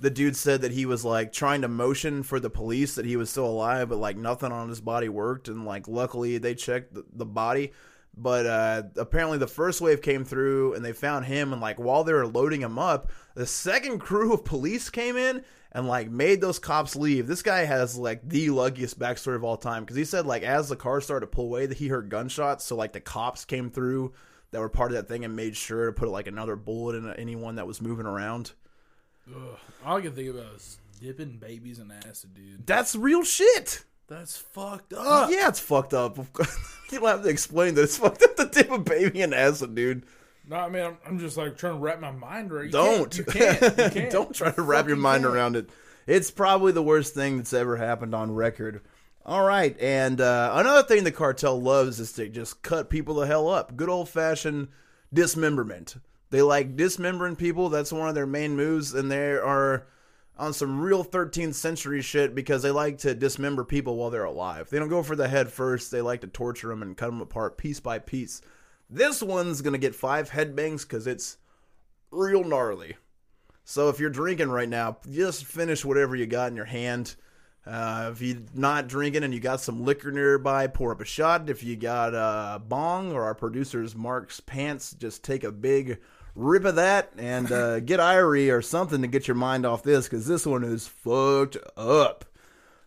[0.00, 3.16] the dude said that he was like trying to motion for the police that he
[3.16, 5.48] was still alive, but like nothing on his body worked.
[5.48, 7.72] And like luckily they checked the, the body.
[8.16, 11.52] But uh, apparently the first wave came through and they found him.
[11.52, 15.44] And like while they were loading him up, the second crew of police came in
[15.72, 17.26] and like made those cops leave.
[17.26, 20.68] This guy has like the luckiest backstory of all time because he said like as
[20.68, 22.64] the car started to pull away, that he heard gunshots.
[22.64, 24.12] So like the cops came through
[24.52, 27.12] that were part of that thing and made sure to put like another bullet in
[27.14, 28.52] anyone that was moving around.
[29.34, 29.58] Ugh.
[29.84, 32.66] All I can think about is dipping babies in acid, dude.
[32.66, 33.84] That's real shit.
[34.08, 35.30] That's fucked up.
[35.30, 36.16] Yeah, it's fucked up.
[36.90, 39.74] you don't have to explain that it's fucked up to dip a baby in acid,
[39.74, 40.06] dude.
[40.48, 42.66] No, I mean I'm, I'm just like trying to wrap my mind around.
[42.66, 43.10] You Don't.
[43.10, 43.62] Can't, you can't.
[43.78, 44.10] You can't.
[44.10, 45.34] don't try to wrap your mind can't.
[45.34, 45.68] around it.
[46.06, 48.80] It's probably the worst thing that's ever happened on record.
[49.26, 53.26] All right, and uh, another thing the cartel loves is to just cut people the
[53.26, 53.76] hell up.
[53.76, 54.68] Good old fashioned
[55.12, 55.96] dismemberment.
[56.30, 57.68] They like dismembering people.
[57.68, 59.86] That's one of their main moves, and they are
[60.36, 64.70] on some real 13th century shit because they like to dismember people while they're alive.
[64.70, 65.90] They don't go for the head first.
[65.90, 68.40] They like to torture them and cut them apart piece by piece.
[68.88, 71.38] This one's gonna get five headbangs because it's
[72.10, 72.96] real gnarly.
[73.64, 77.16] So if you're drinking right now, just finish whatever you got in your hand.
[77.66, 81.50] Uh, if you're not drinking and you got some liquor nearby, pour up a shot.
[81.50, 85.98] If you got a bong or our producer's Mark's pants, just take a big
[86.38, 90.06] rip of that and uh, get Irie or something to get your mind off this
[90.06, 92.24] because this one is fucked up.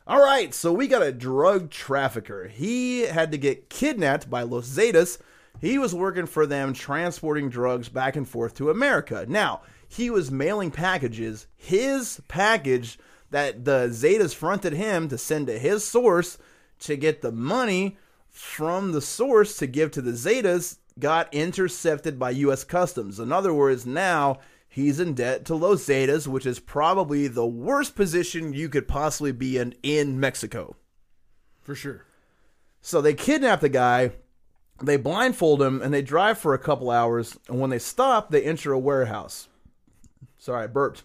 [0.07, 2.47] All right, so we got a drug trafficker.
[2.47, 5.19] He had to get kidnapped by Los Zetas.
[5.59, 9.25] He was working for them transporting drugs back and forth to America.
[9.27, 11.45] Now, he was mailing packages.
[11.55, 12.97] His package
[13.29, 16.37] that the Zetas fronted him to send to his source
[16.79, 22.32] to get the money from the source to give to the Zetas got intercepted by
[22.32, 22.63] U.S.
[22.63, 23.19] Customs.
[23.19, 27.95] In other words, now he's in debt to Los Zetas, which is probably the worst
[27.95, 30.75] position you could possibly be in in Mexico.
[31.62, 32.06] for sure.
[32.82, 34.12] So they kidnap the guy,
[34.82, 37.38] they blindfold him, and they drive for a couple hours.
[37.47, 39.47] And when they stop, they enter a warehouse.
[40.39, 41.04] Sorry, I burped.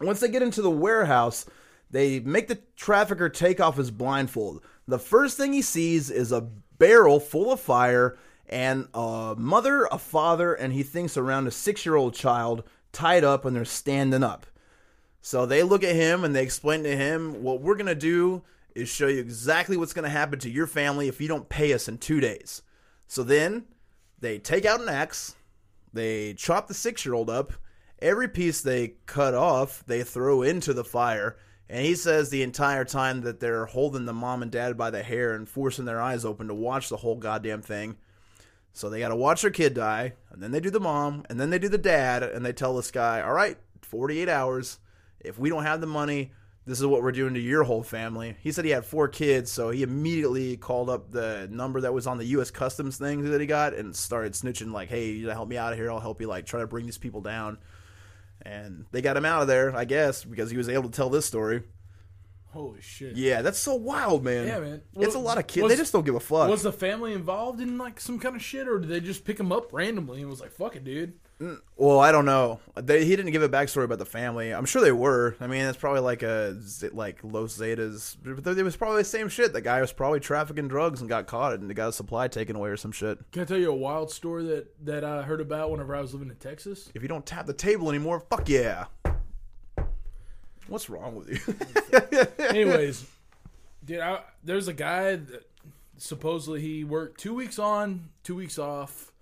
[0.00, 1.46] Once they get into the warehouse,
[1.88, 4.62] they make the trafficker take off his blindfold.
[4.88, 8.18] The first thing he sees is a barrel full of fire
[8.54, 12.62] and a mother, a father, and he thinks around a six year old child
[12.92, 14.46] tied up and they're standing up.
[15.20, 18.42] So they look at him and they explain to him, what we're going to do
[18.76, 21.72] is show you exactly what's going to happen to your family if you don't pay
[21.72, 22.62] us in two days.
[23.08, 23.64] So then
[24.20, 25.34] they take out an axe,
[25.92, 27.54] they chop the six year old up.
[28.00, 31.36] Every piece they cut off, they throw into the fire.
[31.68, 35.02] And he says the entire time that they're holding the mom and dad by the
[35.02, 37.96] hair and forcing their eyes open to watch the whole goddamn thing.
[38.74, 41.38] So they got to watch their kid die, and then they do the mom, and
[41.38, 44.80] then they do the dad, and they tell this guy, all right, 48 hours.
[45.20, 46.32] If we don't have the money,
[46.66, 48.36] this is what we're doing to your whole family.
[48.42, 52.08] He said he had four kids, so he immediately called up the number that was
[52.08, 52.50] on the U.S.
[52.50, 55.72] Customs thing that he got and started snitching, like, hey, you gotta help me out
[55.72, 55.88] of here.
[55.88, 57.58] I'll help you, like, try to bring these people down.
[58.42, 61.10] And they got him out of there, I guess, because he was able to tell
[61.10, 61.62] this story.
[62.54, 63.16] Holy shit.
[63.16, 64.46] Yeah, that's so wild, man.
[64.46, 64.80] Yeah, man.
[64.94, 65.64] It's a lot of kids.
[65.64, 66.48] was- they just don't give a fuck.
[66.48, 69.40] Was the family involved in like some kind of shit, or did they just pick
[69.40, 71.14] him up randomly and was like, "Fuck it, dude"?
[71.40, 72.60] Mm, well, I don't know.
[72.76, 74.54] They, he didn't give a backstory about the family.
[74.54, 75.34] I'm sure they were.
[75.40, 76.56] I mean, it's probably like a
[76.92, 78.16] like Los Zetas.
[78.22, 79.52] But it was probably the same shit.
[79.52, 82.54] The guy was probably trafficking drugs and got caught and they got a supply taken
[82.54, 83.18] away or some shit.
[83.32, 86.12] Can I tell you a wild story that that I heard about whenever I was
[86.12, 86.92] living in Texas?
[86.94, 88.84] If you don't tap the table anymore, fuck yeah.
[90.68, 92.26] What's wrong with you?
[92.46, 93.06] Anyways,
[93.84, 95.44] dude, I, there's a guy that
[95.98, 99.12] supposedly he worked two weeks on, two weeks off,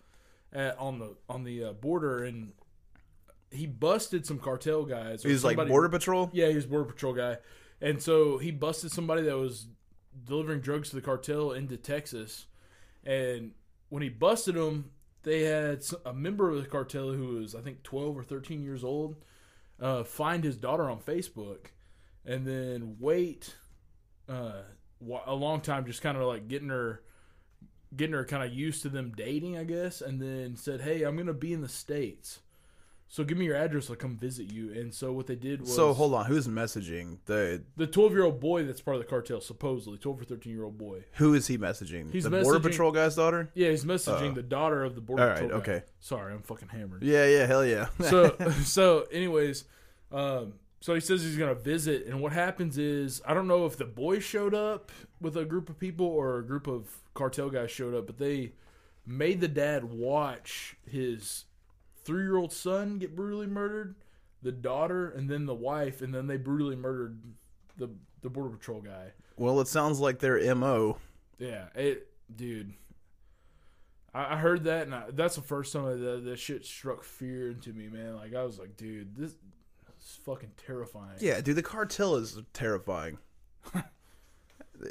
[0.53, 2.53] at, on the on the uh, border, and
[3.51, 5.24] he busted some cartel guys.
[5.24, 6.30] or He's like border patrol.
[6.32, 7.38] Yeah, he was border patrol guy,
[7.80, 9.66] and so he busted somebody that was
[10.24, 12.47] delivering drugs to the cartel into Texas,
[13.05, 13.53] and
[13.88, 14.90] when he busted him,
[15.22, 18.84] they had a member of the cartel who was I think twelve or thirteen years
[18.84, 19.16] old,
[19.81, 21.66] uh, find his daughter on Facebook,
[22.25, 23.55] and then wait
[24.29, 24.62] uh,
[25.27, 27.03] a long time, just kind of like getting her,
[27.95, 31.16] getting her kind of used to them dating, I guess, and then said, "Hey, I'm
[31.16, 32.41] gonna be in the states,
[33.15, 33.91] so give me your address.
[33.91, 37.19] I'll come visit you." And so what they did was So hold on, who's messaging
[37.27, 37.63] the?
[37.77, 40.65] the 12 year old boy that's part of the cartel, supposedly 12 or 13 year
[40.65, 41.05] old boy.
[41.17, 42.11] Who is he messaging?
[42.11, 43.51] He's the border messaging- patrol guy's daughter.
[43.55, 45.61] Yeah, he's messaging Uh, the daughter of the border all right, patrol.
[45.61, 45.73] guy.
[45.73, 45.83] okay.
[46.01, 47.03] Sorry, I'm fucking hammered.
[47.03, 47.89] Yeah, yeah, hell yeah.
[48.01, 48.35] so
[48.65, 49.65] so anyways
[50.11, 53.77] um so he says he's gonna visit and what happens is i don't know if
[53.77, 54.91] the boy showed up
[55.21, 58.53] with a group of people or a group of cartel guys showed up but they
[59.07, 61.45] made the dad watch his
[62.05, 63.94] three-year-old son get brutally murdered
[64.42, 67.20] the daughter and then the wife and then they brutally murdered
[67.76, 67.90] the
[68.22, 70.98] the border patrol guy well, it sounds like their mo.
[71.38, 72.74] yeah it dude
[74.14, 77.50] I I heard that, and I, that's the first time that that shit struck fear
[77.50, 78.16] into me, man.
[78.16, 81.16] Like I was like, dude, this, this is fucking terrifying.
[81.20, 83.18] Yeah, dude, the cartel is terrifying.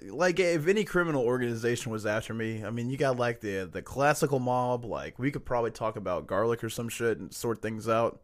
[0.10, 3.82] like if any criminal organization was after me, I mean, you got like the the
[3.82, 4.86] classical mob.
[4.86, 8.22] Like we could probably talk about garlic or some shit and sort things out.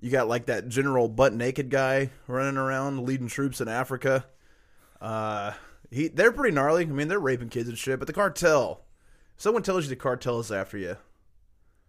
[0.00, 4.24] You got like that general butt naked guy running around leading troops in Africa.
[5.00, 5.52] Uh,
[5.90, 6.82] he they're pretty gnarly.
[6.84, 7.98] I mean, they're raping kids and shit.
[7.98, 8.82] But the cartel,
[9.36, 10.96] someone tells you the cartel is after you,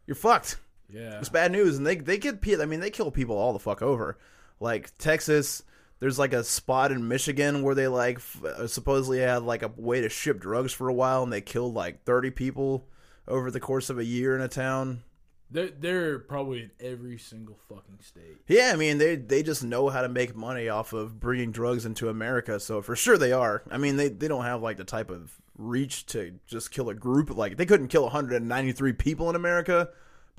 [0.05, 0.57] you're fucked.
[0.89, 1.19] yeah.
[1.19, 3.81] It's bad news, and they they get I mean they kill people all the fuck
[3.81, 4.17] over.
[4.59, 5.63] Like Texas,
[6.01, 9.71] there's like a spot in Michigan where they like f- uh, supposedly had like a
[9.77, 12.87] way to ship drugs for a while, and they killed like 30 people
[13.27, 15.03] over the course of a year in a town.
[15.51, 18.37] They're they're probably in every single fucking state.
[18.47, 21.85] Yeah, I mean they they just know how to make money off of bringing drugs
[21.85, 22.59] into America.
[22.59, 23.61] So for sure they are.
[23.69, 26.95] I mean they they don't have like the type of reach to just kill a
[26.95, 27.29] group.
[27.29, 29.89] Like they couldn't kill 193 people in America.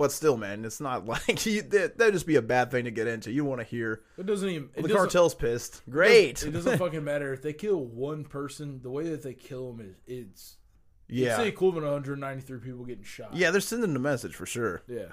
[0.03, 1.96] But still, man, it's not like you, that.
[1.96, 3.30] That'd just be a bad thing to get into.
[3.30, 4.68] You want to hear It doesn't even.
[4.74, 5.80] It the doesn't- cartel's pissed.
[5.88, 6.42] Great.
[6.42, 8.80] It doesn't fucking matter if they kill one person.
[8.82, 10.57] The way that they kill them is it's
[11.09, 11.42] it's the yeah.
[11.42, 13.32] equivalent of 193 people getting shot.
[13.32, 14.82] Yeah, they're sending a message for sure.
[14.88, 15.12] yeah.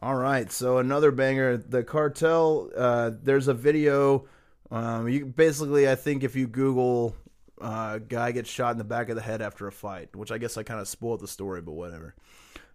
[0.00, 1.56] All right, so another banger.
[1.56, 2.70] The cartel.
[2.76, 4.26] Uh, there's a video.
[4.72, 7.14] Um, you basically, I think, if you Google,
[7.64, 10.36] uh, guy gets shot in the back of the head after a fight, which I
[10.36, 12.14] guess I kind of spoiled the story, but whatever.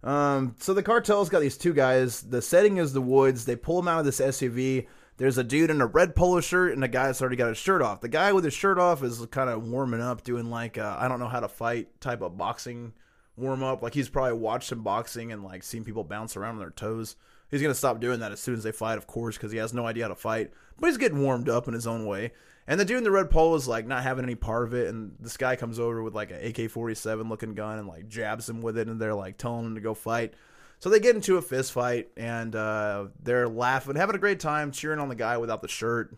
[0.03, 2.21] Um, so the cartel's got these two guys.
[2.21, 3.45] The setting is the woods.
[3.45, 4.87] They pull them out of this SUV.
[5.17, 7.57] There's a dude in a red polo shirt and a guy that's already got his
[7.59, 8.01] shirt off.
[8.01, 11.07] The guy with his shirt off is kind of warming up, doing like I I
[11.07, 12.93] don't know how to fight type of boxing
[13.37, 13.83] warm up.
[13.83, 17.15] Like he's probably watched some boxing and like seen people bounce around on their toes.
[17.51, 19.73] He's gonna stop doing that as soon as they fight, of course, because he has
[19.73, 20.51] no idea how to fight.
[20.79, 22.31] But he's getting warmed up in his own way.
[22.69, 24.89] And the dude in the red polo is like not having any part of it.
[24.89, 28.07] And this guy comes over with like an AK forty seven looking gun and like
[28.07, 30.35] jabs him with it, and they're like telling him to go fight.
[30.77, 34.71] So they get into a fist fight and uh, they're laughing, having a great time,
[34.71, 36.15] cheering on the guy without the shirt.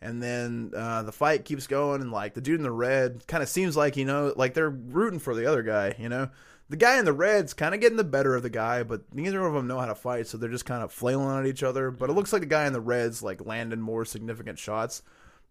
[0.00, 3.42] And then uh, the fight keeps going, and like the dude in the red kind
[3.42, 5.94] of seems like you know, like they're rooting for the other guy.
[5.98, 6.30] You know,
[6.70, 9.44] the guy in the red's kind of getting the better of the guy, but neither
[9.44, 11.90] of them know how to fight, so they're just kind of flailing at each other.
[11.90, 15.02] But it looks like the guy in the red's like landing more significant shots.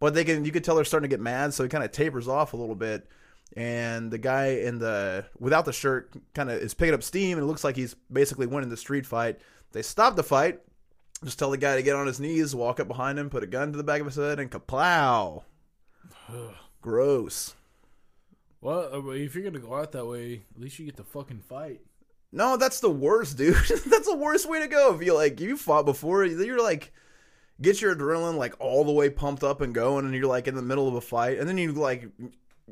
[0.01, 1.93] But they can, you could tell they're starting to get mad, so he kind of
[1.93, 3.07] tapers off a little bit.
[3.55, 7.43] And the guy in the without the shirt kind of is picking up steam and
[7.45, 9.39] it looks like he's basically winning the street fight.
[9.71, 10.61] They stop the fight
[11.23, 13.47] just tell the guy to get on his knees walk up behind him put a
[13.47, 15.43] gun to the back of his head and kaplow.
[16.81, 17.55] Gross.
[18.59, 21.41] Well, uh, if you're gonna go out that way, at least you get to fucking
[21.41, 21.81] fight.
[22.31, 23.55] no that's the worst dude.
[23.85, 24.95] That's the worst way to go.
[24.95, 26.91] If you like if you fought before you're like
[27.61, 30.55] get your adrenaline like all the way pumped up and going and you're like in
[30.55, 32.09] the middle of a fight and then you like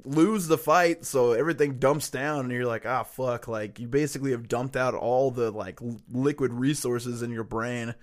[0.05, 4.31] lose the fight so everything dumps down and you're like ah fuck like you basically
[4.31, 7.93] have dumped out all the like l- liquid resources in your brain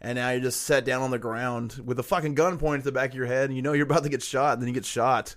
[0.00, 2.84] and now you just sat down on the ground with a fucking gun pointed at
[2.84, 4.68] the back of your head and you know you're about to get shot and then
[4.68, 5.36] you get shot.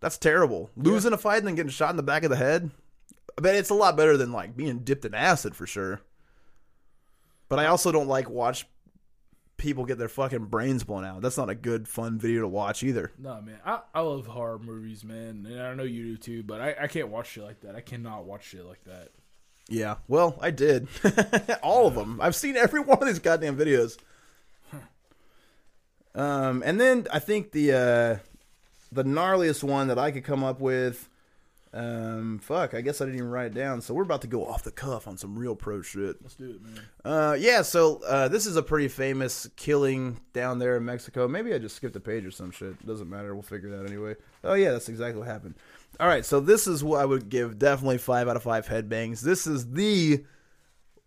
[0.00, 0.70] That's terrible.
[0.76, 2.70] Losing a fight and then getting shot in the back of the head?
[3.38, 6.00] I bet it's a lot better than like being dipped in acid for sure.
[7.48, 8.66] But i also don't like watch
[9.64, 12.82] people get their fucking brains blown out that's not a good fun video to watch
[12.82, 16.42] either No, man, I, I love horror movies, man, and I know you do too.
[16.42, 17.74] But I, I can't watch shit like that.
[17.74, 19.08] I cannot watch shit like that.
[19.68, 20.88] Yeah, well, I did.
[21.62, 22.20] All of them.
[22.20, 23.96] I've seen every one of these goddamn videos.
[26.16, 28.16] Um, and then I think the uh,
[28.92, 31.08] the gnarliest one that I could come up with.
[31.74, 33.80] Um, fuck, I guess I didn't even write it down.
[33.80, 36.16] So we're about to go off the cuff on some real pro shit.
[36.22, 36.80] Let's do it, man.
[37.04, 37.62] Uh, yeah.
[37.62, 41.26] So uh, this is a pretty famous killing down there in Mexico.
[41.26, 42.86] Maybe I just skipped a page or some shit.
[42.86, 43.34] Doesn't matter.
[43.34, 44.14] We'll figure it out anyway.
[44.44, 45.56] Oh yeah, that's exactly what happened.
[45.98, 46.24] All right.
[46.24, 49.20] So this is what I would give definitely five out of five headbangs.
[49.20, 50.24] This is the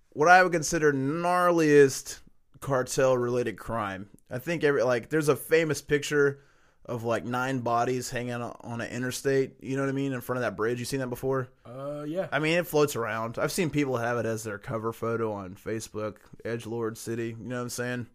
[0.10, 2.20] what I would consider gnarliest
[2.60, 4.10] cartel related crime.
[4.30, 6.42] I think every like there's a famous picture
[6.88, 9.62] of like nine bodies hanging on an interstate.
[9.62, 10.14] You know what I mean?
[10.14, 10.80] In front of that bridge.
[10.80, 11.50] You seen that before?
[11.66, 12.28] Uh, yeah.
[12.32, 13.38] I mean, it floats around.
[13.38, 16.18] I've seen people have it as their cover photo on Facebook.
[16.46, 17.36] Edge Lord City.
[17.40, 18.08] You know what I'm saying?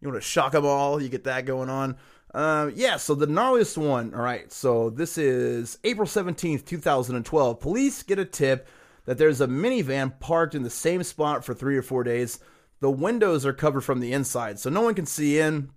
[0.00, 1.02] You want to shock them all?
[1.02, 1.96] You get that going on.
[2.34, 2.98] Uh, yeah.
[2.98, 4.14] So the gnarliest one.
[4.14, 4.52] All right.
[4.52, 7.60] So this is April 17th, 2012.
[7.60, 8.68] Police get a tip
[9.06, 12.40] that there's a minivan parked in the same spot for three or four days.
[12.80, 15.70] The windows are covered from the inside, so no one can see in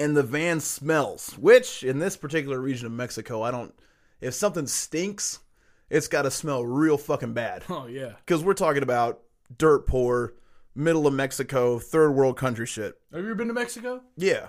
[0.00, 3.74] and the van smells, which in this particular region of Mexico, I don't.
[4.20, 5.40] If something stinks,
[5.90, 7.64] it's got to smell real fucking bad.
[7.68, 8.14] Oh yeah.
[8.24, 9.20] Because we're talking about
[9.56, 10.34] dirt poor,
[10.74, 12.98] middle of Mexico, third world country shit.
[13.12, 14.00] Have you ever been to Mexico?
[14.16, 14.48] Yeah.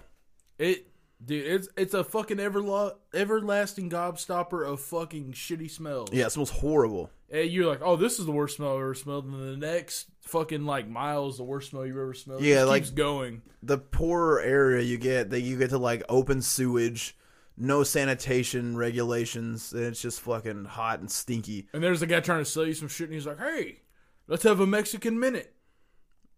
[0.57, 0.87] It,
[1.23, 6.09] dude, it's it's a fucking everlo- everlasting gobstopper of fucking shitty smells.
[6.13, 7.09] Yeah, it smells horrible.
[7.31, 10.07] And you're like, oh, this is the worst smell I've ever smelled, and the next
[10.21, 12.41] fucking like mile is the worst smell you've ever smelled.
[12.43, 13.41] It Yeah, just like- keeps going.
[13.63, 17.15] The poorer area you get, that you get to like open sewage,
[17.57, 21.67] no sanitation regulations, and it's just fucking hot and stinky.
[21.73, 23.79] And there's a guy trying to sell you some shit, and he's like, hey,
[24.27, 25.53] let's have a Mexican minute.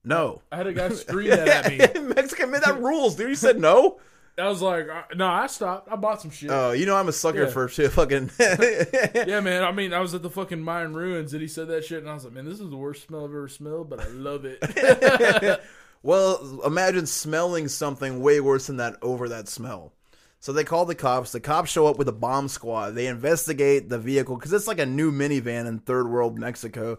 [0.03, 0.41] No.
[0.51, 2.09] I had a guy scream that at me.
[2.15, 3.29] Mexican minute that rules, dude.
[3.29, 3.99] You said no.
[4.37, 5.89] I was like, no, I stopped.
[5.91, 6.49] I bought some shit.
[6.49, 7.49] Oh, you know I'm a sucker Yeah.
[7.49, 7.91] for shit.
[7.91, 8.31] Fucking.
[8.39, 9.63] yeah, man.
[9.63, 12.09] I mean, I was at the fucking Mayan ruins, and he said that shit, and
[12.09, 14.45] I was like, man, this is the worst smell I've ever smelled, but I love
[14.45, 15.61] it.
[16.03, 19.93] well, imagine smelling something way worse than that over that smell.
[20.39, 21.31] So they call the cops.
[21.31, 22.91] The cops show up with a bomb squad.
[22.95, 26.97] They investigate the vehicle because it's like a new minivan in third world Mexico.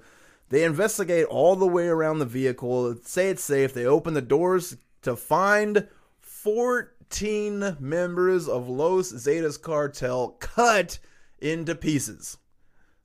[0.50, 2.94] They investigate all the way around the vehicle.
[3.02, 3.74] Say it's safe.
[3.74, 5.88] They open the doors to find
[7.14, 10.98] 14 members of Los Zetas cartel cut
[11.38, 12.38] into pieces.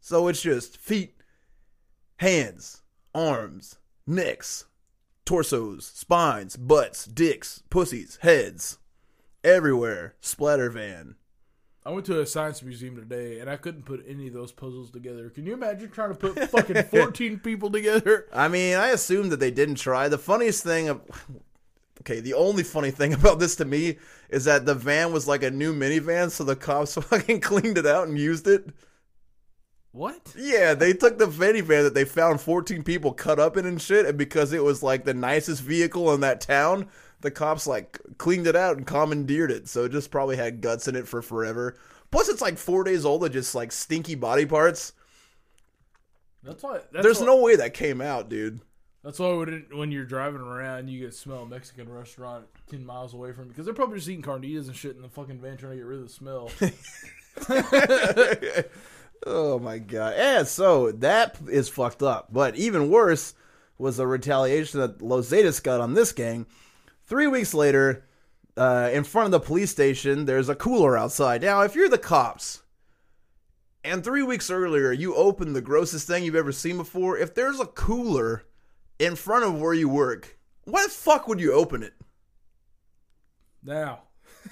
[0.02, 1.14] So it's just feet,
[2.18, 2.82] hands,
[3.14, 4.66] arms, necks,
[5.26, 8.80] torsos, spines, butts, dicks, pussies, heads,
[9.44, 10.16] everywhere.
[10.22, 11.14] Splatter van.
[11.86, 14.90] I went to a science museum today, and I couldn't put any of those puzzles
[14.90, 15.30] together.
[15.30, 18.26] Can you imagine trying to put fucking 14 people together?
[18.34, 20.08] I mean, I assume that they didn't try.
[20.08, 21.02] The funniest thing, of,
[22.02, 23.98] okay, the only funny thing about this to me
[24.30, 27.86] is that the van was like a new minivan, so the cops fucking cleaned it
[27.86, 28.70] out and used it.
[29.92, 30.36] What?
[30.38, 34.06] Yeah, they took the minivan that they found 14 people cut up in and shit,
[34.06, 36.90] and because it was like the nicest vehicle in that town,
[37.22, 39.68] the cops like cleaned it out and commandeered it.
[39.68, 41.78] So it just probably had guts in it for forever.
[42.12, 44.94] Plus, it's like four days old of just like stinky body parts.
[46.44, 46.82] That's why.
[46.92, 48.62] There's why, no way that came out, dude.
[49.04, 49.34] That's why
[49.74, 53.48] when, you're driving around, you get smell a Mexican restaurant 10 miles away from.
[53.48, 55.86] Because they're probably just eating carnitas and shit in the fucking van trying to get
[55.86, 56.52] rid of the smell.
[59.26, 60.14] Oh my god.
[60.18, 62.32] Yeah, so that is fucked up.
[62.32, 63.34] But even worse
[63.78, 66.46] was the retaliation that Los Zetas got on this gang.
[67.06, 68.06] Three weeks later,
[68.56, 71.42] uh, in front of the police station, there's a cooler outside.
[71.42, 72.64] Now, if you're the cops,
[73.84, 77.60] and three weeks earlier you opened the grossest thing you've ever seen before, if there's
[77.60, 78.44] a cooler
[79.00, 81.94] in front of where you work, why the fuck would you open it?
[83.64, 84.04] now,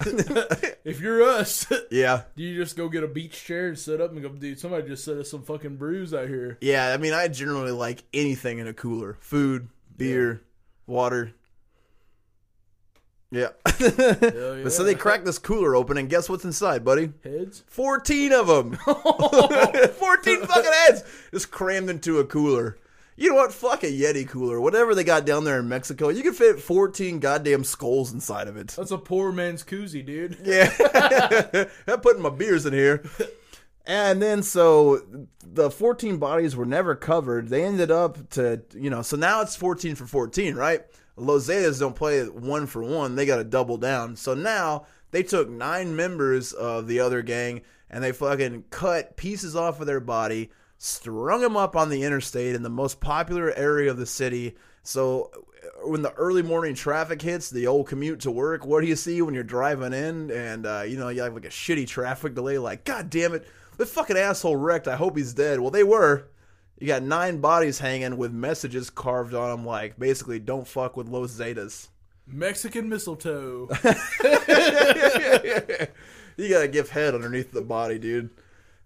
[0.84, 2.22] if you're us, Yeah.
[2.36, 4.86] do you just go get a beach chair and sit up and go, dude, somebody
[4.86, 6.58] just set us some fucking brews out here?
[6.60, 10.42] Yeah, I mean, I generally like anything in a cooler food, beer,
[10.86, 11.32] water.
[13.30, 13.48] Yeah.
[13.80, 14.62] Yeah.
[14.64, 17.12] But so they crack this cooler open, and guess what's inside, buddy?
[17.22, 17.62] Heads?
[17.68, 18.72] 14 of them.
[18.74, 22.76] 14 fucking heads just crammed into a cooler.
[23.18, 23.52] You know what?
[23.52, 24.60] Fuck a Yeti cooler.
[24.60, 28.56] Whatever they got down there in Mexico, you can fit 14 goddamn skulls inside of
[28.56, 28.68] it.
[28.68, 30.38] That's a poor man's koozie, dude.
[30.44, 31.64] Yeah.
[31.88, 33.04] I'm putting my beers in here.
[33.84, 35.02] And then so
[35.44, 37.48] the 14 bodies were never covered.
[37.48, 40.82] They ended up to, you know, so now it's 14 for 14, right?
[41.16, 43.16] Los Zetas don't play one for one.
[43.16, 44.14] They got to double down.
[44.14, 49.56] So now they took nine members of the other gang and they fucking cut pieces
[49.56, 53.90] off of their body, strung them up on the interstate in the most popular area
[53.90, 54.56] of the city.
[54.82, 55.30] So
[55.84, 59.20] when the early morning traffic hits, the old commute to work, what do you see
[59.20, 62.58] when you're driving in and uh, you know you have like a shitty traffic delay?
[62.58, 64.88] Like, god damn it, the fucking asshole wrecked.
[64.88, 65.60] I hope he's dead.
[65.60, 66.28] Well, they were.
[66.78, 71.08] You got nine bodies hanging with messages carved on them, like basically, "Don't fuck with
[71.08, 71.88] Los Zetas."
[72.24, 73.68] Mexican mistletoe.
[76.36, 78.30] you gotta give head underneath the body, dude.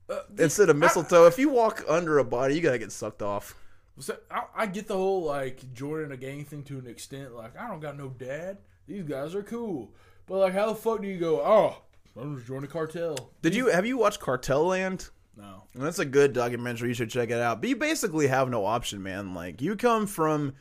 [0.08, 3.54] Uh, Instead of mistletoe, if you walk under a body, you gotta get sucked off.
[3.98, 7.34] So, I, I get the whole like joining a gang thing to an extent.
[7.34, 8.58] Like I don't got no dad.
[8.86, 9.92] These guys are cool.
[10.26, 11.40] But like, how the fuck do you go?
[11.40, 11.76] Oh,
[12.20, 13.30] I'm just joining a cartel.
[13.42, 15.10] Did you have you watched Cartel Land?
[15.36, 15.62] No.
[15.74, 16.88] and That's a good documentary.
[16.88, 17.60] You should check it out.
[17.60, 19.34] But you basically have no option, man.
[19.34, 20.54] Like you come from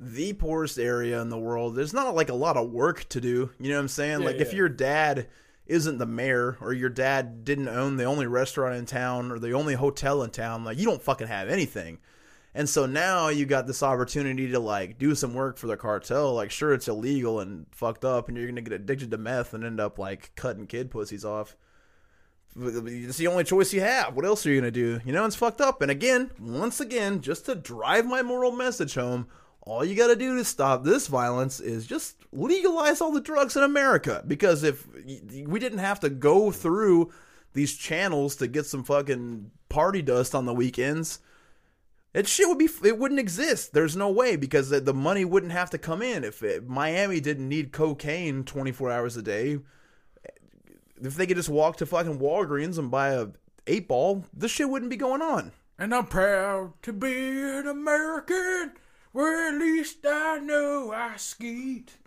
[0.00, 1.74] the poorest area in the world.
[1.74, 3.50] There's not like a lot of work to do.
[3.58, 4.20] You know what I'm saying?
[4.20, 5.28] Yeah, like if your dad
[5.66, 9.52] isn't the mayor or your dad didn't own the only restaurant in town or the
[9.52, 11.98] only hotel in town, like you don't fucking have anything.
[12.54, 16.32] And so now you got this opportunity to like do some work for the cartel.
[16.32, 19.64] Like sure it's illegal and fucked up and you're to get addicted to meth and
[19.64, 21.56] end up like cutting kid pussies off.
[22.58, 24.16] It's the only choice you have.
[24.16, 25.00] What else are you gonna do?
[25.04, 25.82] You know, it's fucked up.
[25.82, 29.28] And again, once again, just to drive my moral message home,
[29.66, 33.62] all you gotta do to stop this violence is just legalize all the drugs in
[33.62, 34.24] America.
[34.26, 37.12] Because if we didn't have to go through
[37.52, 41.18] these channels to get some fucking party dust on the weekends,
[42.14, 43.74] it shit would be it wouldn't exist.
[43.74, 47.20] There's no way because the- the money wouldn't have to come in if it, Miami
[47.20, 49.58] didn't need cocaine 24 hours a day
[51.02, 53.28] if they could just walk to fucking Walgreens and buy a
[53.66, 55.52] eight ball, this shit wouldn't be going on.
[55.78, 58.72] And I'm proud to be an American,
[59.16, 61.96] where at least I know I skeet.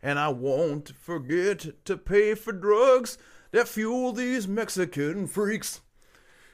[0.00, 3.18] And I won't forget to pay for drugs
[3.50, 5.80] that fuel these Mexican freaks.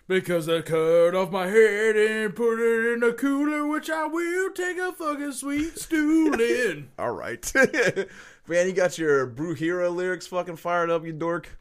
[0.09, 4.51] Because I cut off my head and put it in a cooler, which I will
[4.51, 6.89] take a fucking sweet stool in.
[6.99, 7.53] All right.
[8.49, 11.59] Man, you got your Brujeria lyrics fucking fired up, you dork.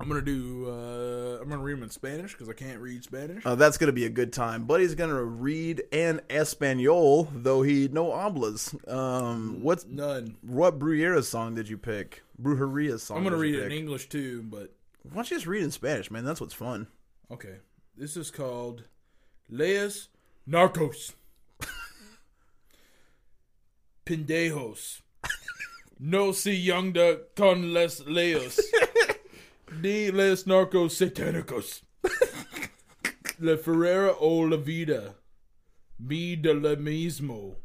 [0.00, 0.66] I'm gonna do.
[0.66, 3.44] Uh, I'm gonna read them in Spanish because I can't read Spanish.
[3.44, 4.64] Uh, that's gonna be a good time.
[4.64, 8.74] Buddy's gonna read in Espanol, though he no hablas.
[8.90, 10.36] Um, what's None.
[10.40, 12.22] what Brujeria song did you pick?
[12.40, 13.18] Brujeria song.
[13.18, 13.72] I'm gonna read it in?
[13.72, 14.72] English too, but
[15.02, 16.24] Why don't you just read in Spanish, man?
[16.24, 16.86] That's what's fun.
[17.30, 17.56] okay.
[17.94, 18.84] This is called
[19.50, 20.08] Leas
[20.48, 21.12] Narcos.
[24.06, 25.02] Pendejos.
[26.02, 26.96] No si young
[27.36, 28.58] con les leos.
[29.70, 31.82] Ni les narcos satánicos.
[33.38, 35.14] La Ferrera o la vida.
[35.98, 37.56] Mi de la mismo.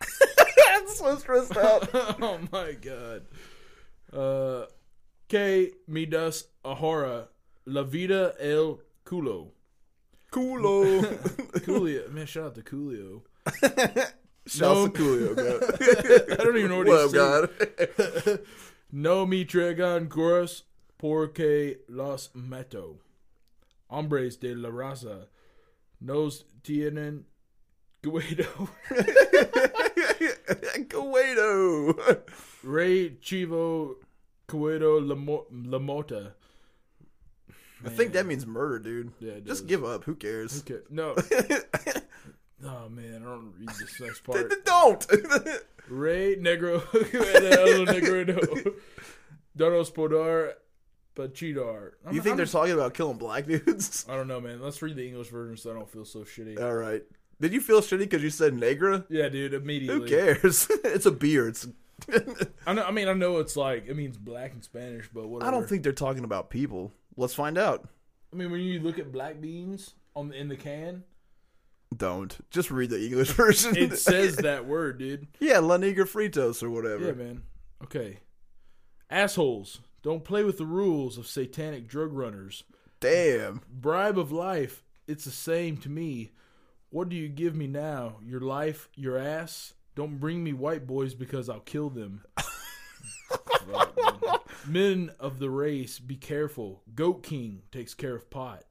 [0.68, 1.88] I'm so stressed out.
[1.94, 3.22] oh my god.
[4.12, 4.66] Uh,
[5.28, 7.28] que me das ahora
[7.66, 9.52] la vida el culo.
[10.32, 11.02] Culo.
[11.64, 12.10] Coolio.
[12.10, 13.22] Man, shout out to Coolio.
[14.46, 14.88] Shouts No.
[14.88, 16.40] to Coolio, God.
[16.40, 18.38] I don't even know what, he's saying.
[18.92, 20.64] No me tregan curas
[20.98, 22.98] porque los meto.
[23.88, 25.28] Hombres de la raza
[26.00, 27.24] nos tienen
[28.02, 28.68] Guido.
[30.88, 31.96] Guido.
[32.62, 33.96] Rey Chivo
[34.46, 36.34] Cuedo la, Mo- la Mota.
[37.84, 39.12] I think that means murder, dude.
[39.18, 39.62] Yeah, Just does.
[39.62, 40.04] give up.
[40.04, 40.60] Who cares?
[40.60, 41.16] Okay, no.
[42.64, 44.64] oh man, I don't read this next part.
[44.64, 45.06] Don't.
[45.88, 48.74] Rey Negro El Negro
[49.56, 50.52] Donos Podar
[51.16, 51.92] Pachidar.
[52.06, 54.06] I'm- you think I'm- they're talking about killing black dudes?
[54.08, 54.60] I don't know, man.
[54.60, 56.60] Let's read the English version so I don't feel so shitty.
[56.60, 57.02] All right.
[57.40, 59.04] Did you feel shitty because you said negra?
[59.08, 59.52] yeah, dude.
[59.54, 60.00] Immediately.
[60.02, 60.68] Who cares?
[60.84, 61.48] it's a beer.
[61.48, 61.66] It's.
[62.66, 62.84] I know.
[62.84, 65.48] I mean, I know it's like it means black in Spanish, but whatever.
[65.48, 66.92] I don't think they're talking about people.
[67.16, 67.88] Let's find out.
[68.32, 71.02] I mean, when you look at black beans on the, in the can,
[71.94, 72.36] Don't.
[72.50, 73.76] Just read the English version.
[73.76, 75.26] it says that word, dude.
[75.40, 77.06] yeah, La Negra Fritos or whatever.
[77.06, 77.42] Yeah, man.
[77.82, 78.18] Okay.
[79.10, 82.64] Assholes, don't play with the rules of satanic drug runners.
[83.00, 83.60] Damn.
[83.68, 86.32] Bribe of life, it's the same to me.
[86.90, 88.18] What do you give me now?
[88.24, 89.74] Your life, your ass?
[89.94, 92.22] Don't bring me white boys because I'll kill them.
[94.66, 96.82] Men of the race, be careful.
[96.94, 98.62] Goat King takes care of pot.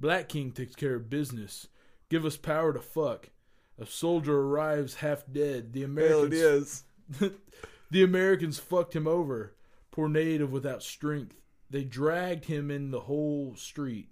[0.00, 1.68] Black King takes care of business.
[2.12, 3.30] Give us power to fuck.
[3.80, 5.72] A soldier arrives half dead.
[5.72, 7.32] The Hell Americans it is.
[7.90, 9.54] the Americans fucked him over.
[9.90, 11.40] Poor native without strength.
[11.70, 14.10] They dragged him in the whole street.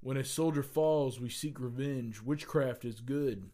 [0.00, 2.22] When a soldier falls, we seek revenge.
[2.22, 3.50] Witchcraft is good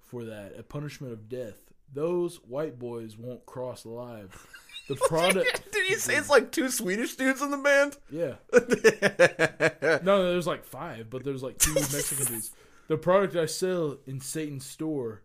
[0.00, 1.70] for that, a punishment of death.
[1.92, 4.48] Those white boys won't cross alive.
[4.88, 6.22] The product, Did you say mm-hmm.
[6.22, 7.98] it's like two Swedish dudes in the band?
[8.10, 9.98] yeah.
[10.02, 12.50] No, there's like five, but there's like two Mexican dudes.
[12.88, 15.22] The product I sell in Satan's store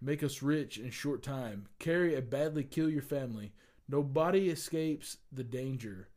[0.00, 1.66] make us rich in short time.
[1.78, 3.52] Carry and badly kill your family.
[3.88, 6.08] Nobody escapes the danger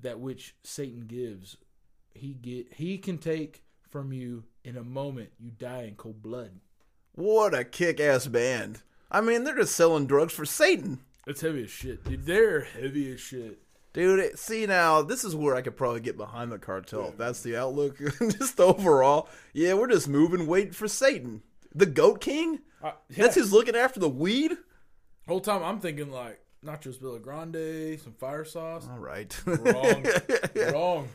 [0.00, 1.56] that which Satan gives.
[2.14, 5.30] He get he can take from you in a moment.
[5.38, 6.60] You die in cold blood.
[7.14, 8.82] What a kick ass band.
[9.10, 11.00] I mean, they're just selling drugs for Satan.
[11.26, 12.26] It's heavy as shit, dude.
[12.26, 13.60] They're heavy as shit.
[13.92, 17.08] Dude, see now, this is where I could probably get behind the cartel.
[17.08, 19.28] If that's the outlook, just overall.
[19.52, 21.42] Yeah, we're just moving, waiting for Satan.
[21.74, 22.60] The Goat King?
[22.82, 23.42] Uh, That's yeah.
[23.42, 24.56] who's looking after the weed?
[25.28, 28.88] Whole time I'm thinking like nachos Villa Grande, some fire sauce.
[28.90, 29.38] All right.
[29.46, 30.06] Wrong.
[30.72, 31.08] Wrong.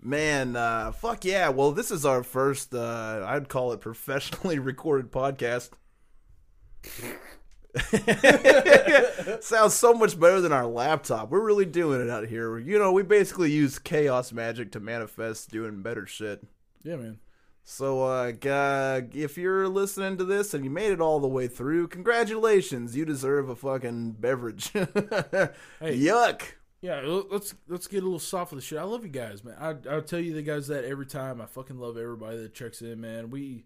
[0.00, 1.48] Man, uh, fuck yeah.
[1.48, 5.70] Well, this is our first, uh, I'd call it professionally recorded podcast.
[9.40, 11.30] Sounds so much better than our laptop.
[11.30, 12.58] We're really doing it out here.
[12.58, 16.44] You know, we basically use chaos magic to manifest doing better shit.
[16.82, 17.18] Yeah, man.
[17.64, 18.32] So, uh,
[19.12, 22.96] if you're listening to this and you made it all the way through, congratulations.
[22.96, 24.72] You deserve a fucking beverage.
[24.72, 26.42] Yuck.
[26.80, 28.78] Yeah, let's let's get a little soft with the shit.
[28.78, 29.56] I love you guys, man.
[29.60, 31.40] I I'll tell you the guys that every time.
[31.40, 33.30] I fucking love everybody that checks in, man.
[33.30, 33.64] We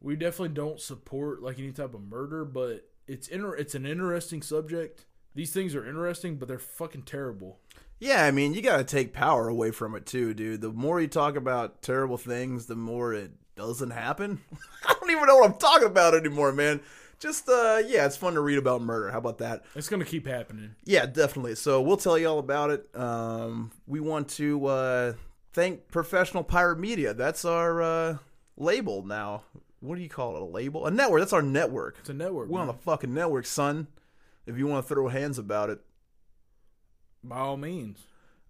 [0.00, 4.42] we definitely don't support like any type of murder, but it's inter- it's an interesting
[4.42, 5.04] subject.
[5.34, 7.58] These things are interesting, but they're fucking terrible.
[7.98, 10.60] Yeah, I mean, you got to take power away from it too, dude.
[10.60, 14.40] The more you talk about terrible things, the more it doesn't happen.
[14.86, 16.80] I don't even know what I'm talking about anymore, man.
[17.20, 19.12] Just uh yeah, it's fun to read about murder.
[19.12, 19.62] How about that?
[19.76, 20.74] It's gonna keep happening.
[20.84, 21.54] Yeah, definitely.
[21.54, 22.88] So we'll tell you all about it.
[22.96, 25.12] Um we want to uh
[25.52, 27.14] thank Professional Pirate Media.
[27.14, 28.16] That's our uh
[28.56, 29.44] label now.
[29.82, 30.42] What do you call it?
[30.42, 30.86] A label?
[30.86, 31.20] A network.
[31.20, 31.96] That's our network.
[31.98, 32.48] It's a network.
[32.48, 33.88] We're on the fucking network, son.
[34.46, 35.80] If you want to throw hands about it.
[37.24, 37.98] By all means.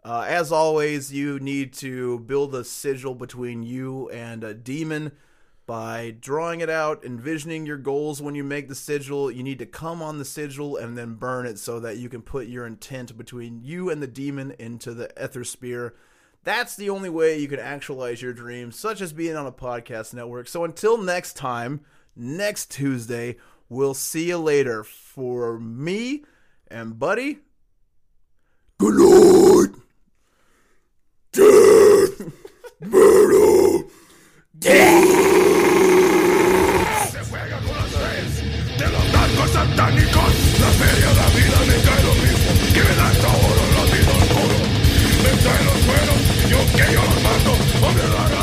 [0.05, 5.13] Uh, as always, you need to build a sigil between you and a demon
[5.65, 9.31] by drawing it out, envisioning your goals when you make the sigil.
[9.31, 12.21] You need to come on the sigil and then burn it so that you can
[12.21, 15.95] put your intent between you and the demon into the ether sphere.
[16.45, 20.13] That's the only way you can actualize your dreams, such as being on a podcast
[20.13, 20.49] network.
[20.49, 21.83] So until next time,
[22.17, 23.37] next Tuesday,
[23.69, 24.83] we'll see you later.
[24.83, 26.25] For me
[26.69, 27.39] and Buddy,
[28.79, 29.79] good night.
[31.33, 32.33] Death,
[32.81, 33.87] murder,
[39.43, 40.22] Se
[46.71, 47.87] que yo los mato.
[47.87, 48.42] Hombre, la